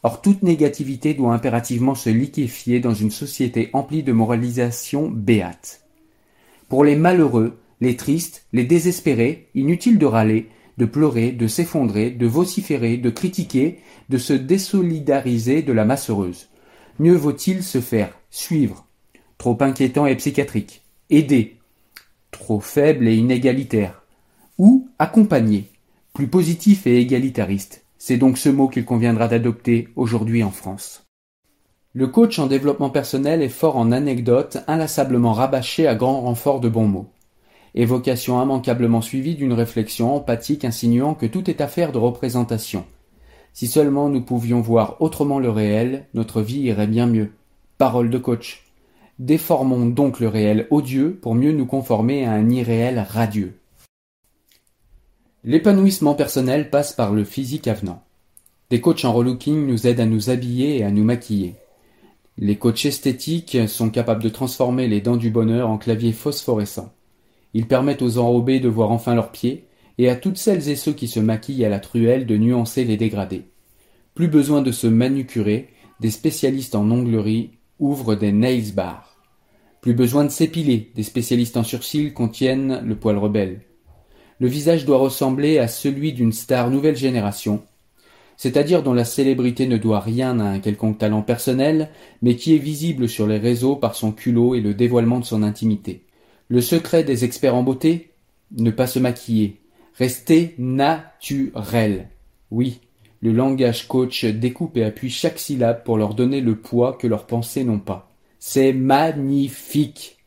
Or 0.02 0.22
toute 0.22 0.42
négativité 0.42 1.14
doit 1.14 1.34
impérativement 1.34 1.94
se 1.94 2.10
liquéfier 2.10 2.80
dans 2.80 2.94
une 2.94 3.10
société 3.10 3.68
emplie 3.72 4.02
de 4.02 4.12
moralisation 4.12 5.10
béate. 5.10 5.81
Pour 6.72 6.84
les 6.84 6.96
malheureux, 6.96 7.58
les 7.82 7.96
tristes, 7.98 8.46
les 8.54 8.64
désespérés, 8.64 9.50
inutile 9.54 9.98
de 9.98 10.06
râler, 10.06 10.48
de 10.78 10.86
pleurer, 10.86 11.30
de 11.30 11.46
s'effondrer, 11.46 12.10
de 12.10 12.26
vociférer, 12.26 12.96
de 12.96 13.10
critiquer, 13.10 13.80
de 14.08 14.16
se 14.16 14.32
désolidariser 14.32 15.60
de 15.60 15.72
la 15.74 15.84
masse 15.84 16.08
heureuse. 16.08 16.48
Mieux 16.98 17.14
vaut-il 17.14 17.62
se 17.62 17.82
faire 17.82 18.18
suivre, 18.30 18.86
trop 19.36 19.58
inquiétant 19.60 20.06
et 20.06 20.16
psychiatrique, 20.16 20.80
aider, 21.10 21.58
trop 22.30 22.60
faible 22.60 23.06
et 23.06 23.16
inégalitaire, 23.16 24.06
ou 24.56 24.88
accompagner, 24.98 25.68
plus 26.14 26.28
positif 26.28 26.86
et 26.86 27.00
égalitariste. 27.00 27.84
C'est 27.98 28.16
donc 28.16 28.38
ce 28.38 28.48
mot 28.48 28.68
qu'il 28.68 28.86
conviendra 28.86 29.28
d'adopter 29.28 29.88
aujourd'hui 29.94 30.42
en 30.42 30.50
France. 30.50 31.04
Le 31.94 32.06
coach 32.06 32.38
en 32.38 32.46
développement 32.46 32.88
personnel 32.88 33.42
est 33.42 33.50
fort 33.50 33.76
en 33.76 33.92
anecdotes, 33.92 34.56
inlassablement 34.66 35.34
rabâché 35.34 35.86
à 35.86 35.94
grand 35.94 36.22
renfort 36.22 36.58
de 36.60 36.70
bons 36.70 36.86
mots. 36.86 37.10
Évocation 37.74 38.42
immanquablement 38.42 39.02
suivie 39.02 39.34
d'une 39.34 39.52
réflexion 39.52 40.16
empathique 40.16 40.64
insinuant 40.64 41.14
que 41.14 41.26
tout 41.26 41.50
est 41.50 41.60
affaire 41.60 41.92
de 41.92 41.98
représentation. 41.98 42.86
Si 43.52 43.66
seulement 43.66 44.08
nous 44.08 44.22
pouvions 44.22 44.62
voir 44.62 44.96
autrement 45.00 45.38
le 45.38 45.50
réel, 45.50 46.06
notre 46.14 46.40
vie 46.40 46.60
irait 46.60 46.86
bien 46.86 47.06
mieux. 47.06 47.32
Parole 47.76 48.08
de 48.08 48.18
coach. 48.18 48.64
Déformons 49.18 49.84
donc 49.84 50.18
le 50.18 50.28
réel 50.28 50.68
odieux 50.70 51.18
pour 51.20 51.34
mieux 51.34 51.52
nous 51.52 51.66
conformer 51.66 52.24
à 52.24 52.32
un 52.32 52.48
irréel 52.48 53.06
radieux. 53.06 53.58
L'épanouissement 55.44 56.14
personnel 56.14 56.70
passe 56.70 56.94
par 56.94 57.12
le 57.12 57.24
physique 57.24 57.68
avenant. 57.68 58.02
Des 58.70 58.80
coachs 58.80 59.04
en 59.04 59.12
relooking 59.12 59.66
nous 59.66 59.86
aident 59.86 60.00
à 60.00 60.06
nous 60.06 60.30
habiller 60.30 60.78
et 60.78 60.84
à 60.84 60.90
nous 60.90 61.04
maquiller. 61.04 61.56
Les 62.38 62.56
coachs 62.56 62.86
esthétiques 62.86 63.58
sont 63.68 63.90
capables 63.90 64.22
de 64.22 64.28
transformer 64.28 64.88
les 64.88 65.00
dents 65.00 65.16
du 65.16 65.30
bonheur 65.30 65.68
en 65.68 65.78
claviers 65.78 66.12
phosphorescents. 66.12 66.92
Ils 67.54 67.66
permettent 67.66 68.02
aux 68.02 68.18
enrobés 68.18 68.60
de 68.60 68.68
voir 68.68 68.90
enfin 68.90 69.14
leurs 69.14 69.32
pieds, 69.32 69.66
et 69.98 70.08
à 70.08 70.16
toutes 70.16 70.38
celles 70.38 70.68
et 70.68 70.76
ceux 70.76 70.92
qui 70.92 71.06
se 71.06 71.20
maquillent 71.20 71.64
à 71.64 71.68
la 71.68 71.80
truelle 71.80 72.26
de 72.26 72.36
nuancer 72.36 72.84
les 72.84 72.96
dégradés. 72.96 73.44
Plus 74.14 74.28
besoin 74.28 74.62
de 74.62 74.72
se 74.72 74.86
manucurer, 74.86 75.68
des 76.00 76.10
spécialistes 76.10 76.74
en 76.74 76.90
onglerie 76.90 77.50
ouvrent 77.78 78.14
des 78.14 78.32
nails 78.32 78.72
bars. 78.72 79.16
Plus 79.80 79.94
besoin 79.94 80.24
de 80.24 80.30
s'épiler, 80.30 80.90
des 80.94 81.02
spécialistes 81.02 81.56
en 81.56 81.64
surcils 81.64 82.14
contiennent 82.14 82.80
le 82.84 82.96
poil 82.96 83.18
rebelle 83.18 83.60
le 84.42 84.48
visage 84.48 84.84
doit 84.84 84.98
ressembler 84.98 85.60
à 85.60 85.68
celui 85.68 86.12
d'une 86.12 86.32
star 86.32 86.68
nouvelle 86.68 86.96
génération, 86.96 87.62
c'est-à-dire 88.36 88.82
dont 88.82 88.94
la 88.94 89.04
célébrité 89.04 89.66
ne 89.66 89.76
doit 89.76 90.00
rien 90.00 90.40
à 90.40 90.44
un 90.44 90.58
quelconque 90.58 90.98
talent 90.98 91.22
personnel, 91.22 91.90
mais 92.22 92.36
qui 92.36 92.54
est 92.54 92.58
visible 92.58 93.08
sur 93.08 93.26
les 93.26 93.38
réseaux 93.38 93.76
par 93.76 93.94
son 93.94 94.12
culot 94.12 94.54
et 94.54 94.60
le 94.60 94.74
dévoilement 94.74 95.20
de 95.20 95.24
son 95.24 95.42
intimité. 95.42 96.04
Le 96.48 96.60
secret 96.60 97.04
des 97.04 97.24
experts 97.24 97.54
en 97.54 97.62
beauté 97.62 98.10
Ne 98.56 98.70
pas 98.70 98.86
se 98.86 98.98
maquiller. 98.98 99.60
Rester 99.96 100.54
naturel. 100.58 102.08
Oui, 102.50 102.80
le 103.22 103.32
langage 103.32 103.86
coach 103.86 104.24
découpe 104.24 104.76
et 104.76 104.84
appuie 104.84 105.08
chaque 105.08 105.38
syllabe 105.38 105.84
pour 105.84 105.96
leur 105.96 106.14
donner 106.14 106.40
le 106.40 106.56
poids 106.56 106.94
que 106.94 107.06
leurs 107.06 107.26
pensées 107.26 107.64
n'ont 107.64 107.78
pas. 107.78 108.12
C'est 108.38 108.72
magnifique. 108.72 110.18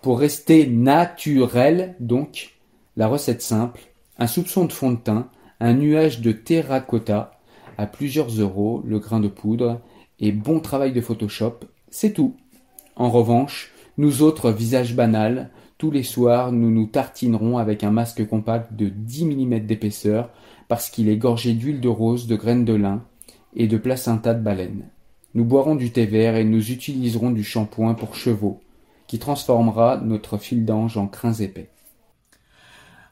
Pour 0.00 0.20
rester 0.20 0.66
naturel, 0.68 1.96
donc, 1.98 2.56
la 2.96 3.08
recette 3.08 3.42
simple, 3.42 3.80
un 4.18 4.28
soupçon 4.28 4.64
de 4.64 4.72
fond 4.72 4.92
de 4.92 4.98
teint, 4.98 5.28
un 5.60 5.74
nuage 5.74 6.20
de 6.20 6.32
terracotta, 6.32 7.32
à 7.76 7.86
plusieurs 7.86 8.28
euros 8.28 8.82
le 8.86 8.98
grain 8.98 9.20
de 9.20 9.28
poudre, 9.28 9.80
et 10.20 10.32
bon 10.32 10.60
travail 10.60 10.92
de 10.92 11.00
Photoshop, 11.00 11.60
c'est 11.90 12.12
tout. 12.12 12.36
En 12.96 13.10
revanche, 13.10 13.72
nous 13.96 14.22
autres 14.22 14.50
visages 14.50 14.94
banals, 14.94 15.50
tous 15.78 15.90
les 15.92 16.02
soirs 16.02 16.50
nous 16.50 16.70
nous 16.70 16.86
tartinerons 16.86 17.56
avec 17.56 17.84
un 17.84 17.92
masque 17.92 18.26
compact 18.26 18.74
de 18.74 18.88
10 18.88 19.26
mm 19.26 19.60
d'épaisseur 19.60 20.30
parce 20.66 20.90
qu'il 20.90 21.08
est 21.08 21.16
gorgé 21.16 21.52
d'huile 21.52 21.80
de 21.80 21.88
rose, 21.88 22.26
de 22.26 22.36
graines 22.36 22.64
de 22.64 22.74
lin 22.74 23.04
et 23.54 23.68
de 23.68 23.78
placenta 23.78 24.34
de 24.34 24.42
baleine. 24.42 24.88
Nous 25.34 25.44
boirons 25.44 25.76
du 25.76 25.92
thé 25.92 26.06
vert 26.06 26.36
et 26.36 26.44
nous 26.44 26.72
utiliserons 26.72 27.30
du 27.30 27.44
shampoing 27.44 27.94
pour 27.94 28.16
chevaux, 28.16 28.60
qui 29.06 29.18
transformera 29.18 29.98
notre 29.98 30.36
fil 30.36 30.64
d'ange 30.64 30.96
en 30.96 31.06
crins 31.06 31.34
épais. 31.34 31.70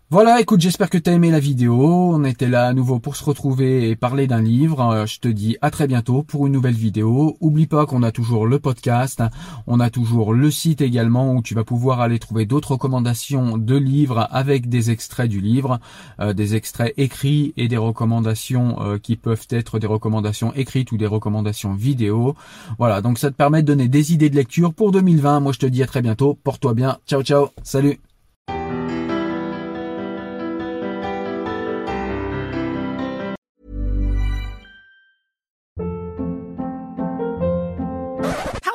Voilà, 0.08 0.40
écoute, 0.40 0.60
j'espère 0.60 0.88
que 0.88 0.98
tu 0.98 1.10
as 1.10 1.14
aimé 1.14 1.32
la 1.32 1.40
vidéo. 1.40 2.12
On 2.14 2.22
était 2.22 2.46
là 2.46 2.68
à 2.68 2.72
nouveau 2.72 3.00
pour 3.00 3.16
se 3.16 3.24
retrouver 3.24 3.90
et 3.90 3.96
parler 3.96 4.28
d'un 4.28 4.40
livre. 4.40 4.80
Euh, 4.92 5.04
je 5.04 5.18
te 5.18 5.26
dis 5.26 5.56
à 5.62 5.72
très 5.72 5.88
bientôt 5.88 6.22
pour 6.22 6.46
une 6.46 6.52
nouvelle 6.52 6.76
vidéo. 6.76 7.36
Oublie 7.40 7.66
pas 7.66 7.86
qu'on 7.86 8.04
a 8.04 8.12
toujours 8.12 8.46
le 8.46 8.60
podcast, 8.60 9.20
on 9.66 9.80
a 9.80 9.90
toujours 9.90 10.32
le 10.32 10.48
site 10.52 10.80
également 10.80 11.34
où 11.34 11.42
tu 11.42 11.56
vas 11.56 11.64
pouvoir 11.64 12.00
aller 12.00 12.20
trouver 12.20 12.46
d'autres 12.46 12.72
recommandations 12.74 13.58
de 13.58 13.76
livres 13.76 14.28
avec 14.30 14.68
des 14.68 14.92
extraits 14.92 15.28
du 15.28 15.40
livre, 15.40 15.80
euh, 16.20 16.32
des 16.32 16.54
extraits 16.54 16.94
écrits 16.96 17.52
et 17.56 17.66
des 17.66 17.76
recommandations 17.76 18.80
euh, 18.82 18.98
qui 18.98 19.16
peuvent 19.16 19.48
être 19.50 19.80
des 19.80 19.88
recommandations 19.88 20.54
écrites 20.54 20.92
ou 20.92 20.98
des 20.98 21.08
recommandations 21.08 21.74
vidéo. 21.74 22.36
Voilà, 22.78 23.00
donc 23.00 23.18
ça 23.18 23.32
te 23.32 23.36
permet 23.36 23.62
de 23.62 23.66
donner 23.66 23.88
des 23.88 24.12
idées 24.12 24.30
de 24.30 24.36
lecture 24.36 24.72
pour 24.72 24.92
2020. 24.92 25.40
Moi 25.40 25.50
je 25.50 25.58
te 25.58 25.66
dis 25.66 25.82
à 25.82 25.86
très 25.88 26.00
bientôt. 26.00 26.38
Porte-toi 26.44 26.74
bien. 26.74 26.98
Ciao 27.08 27.24
ciao. 27.24 27.48
Salut. 27.64 27.98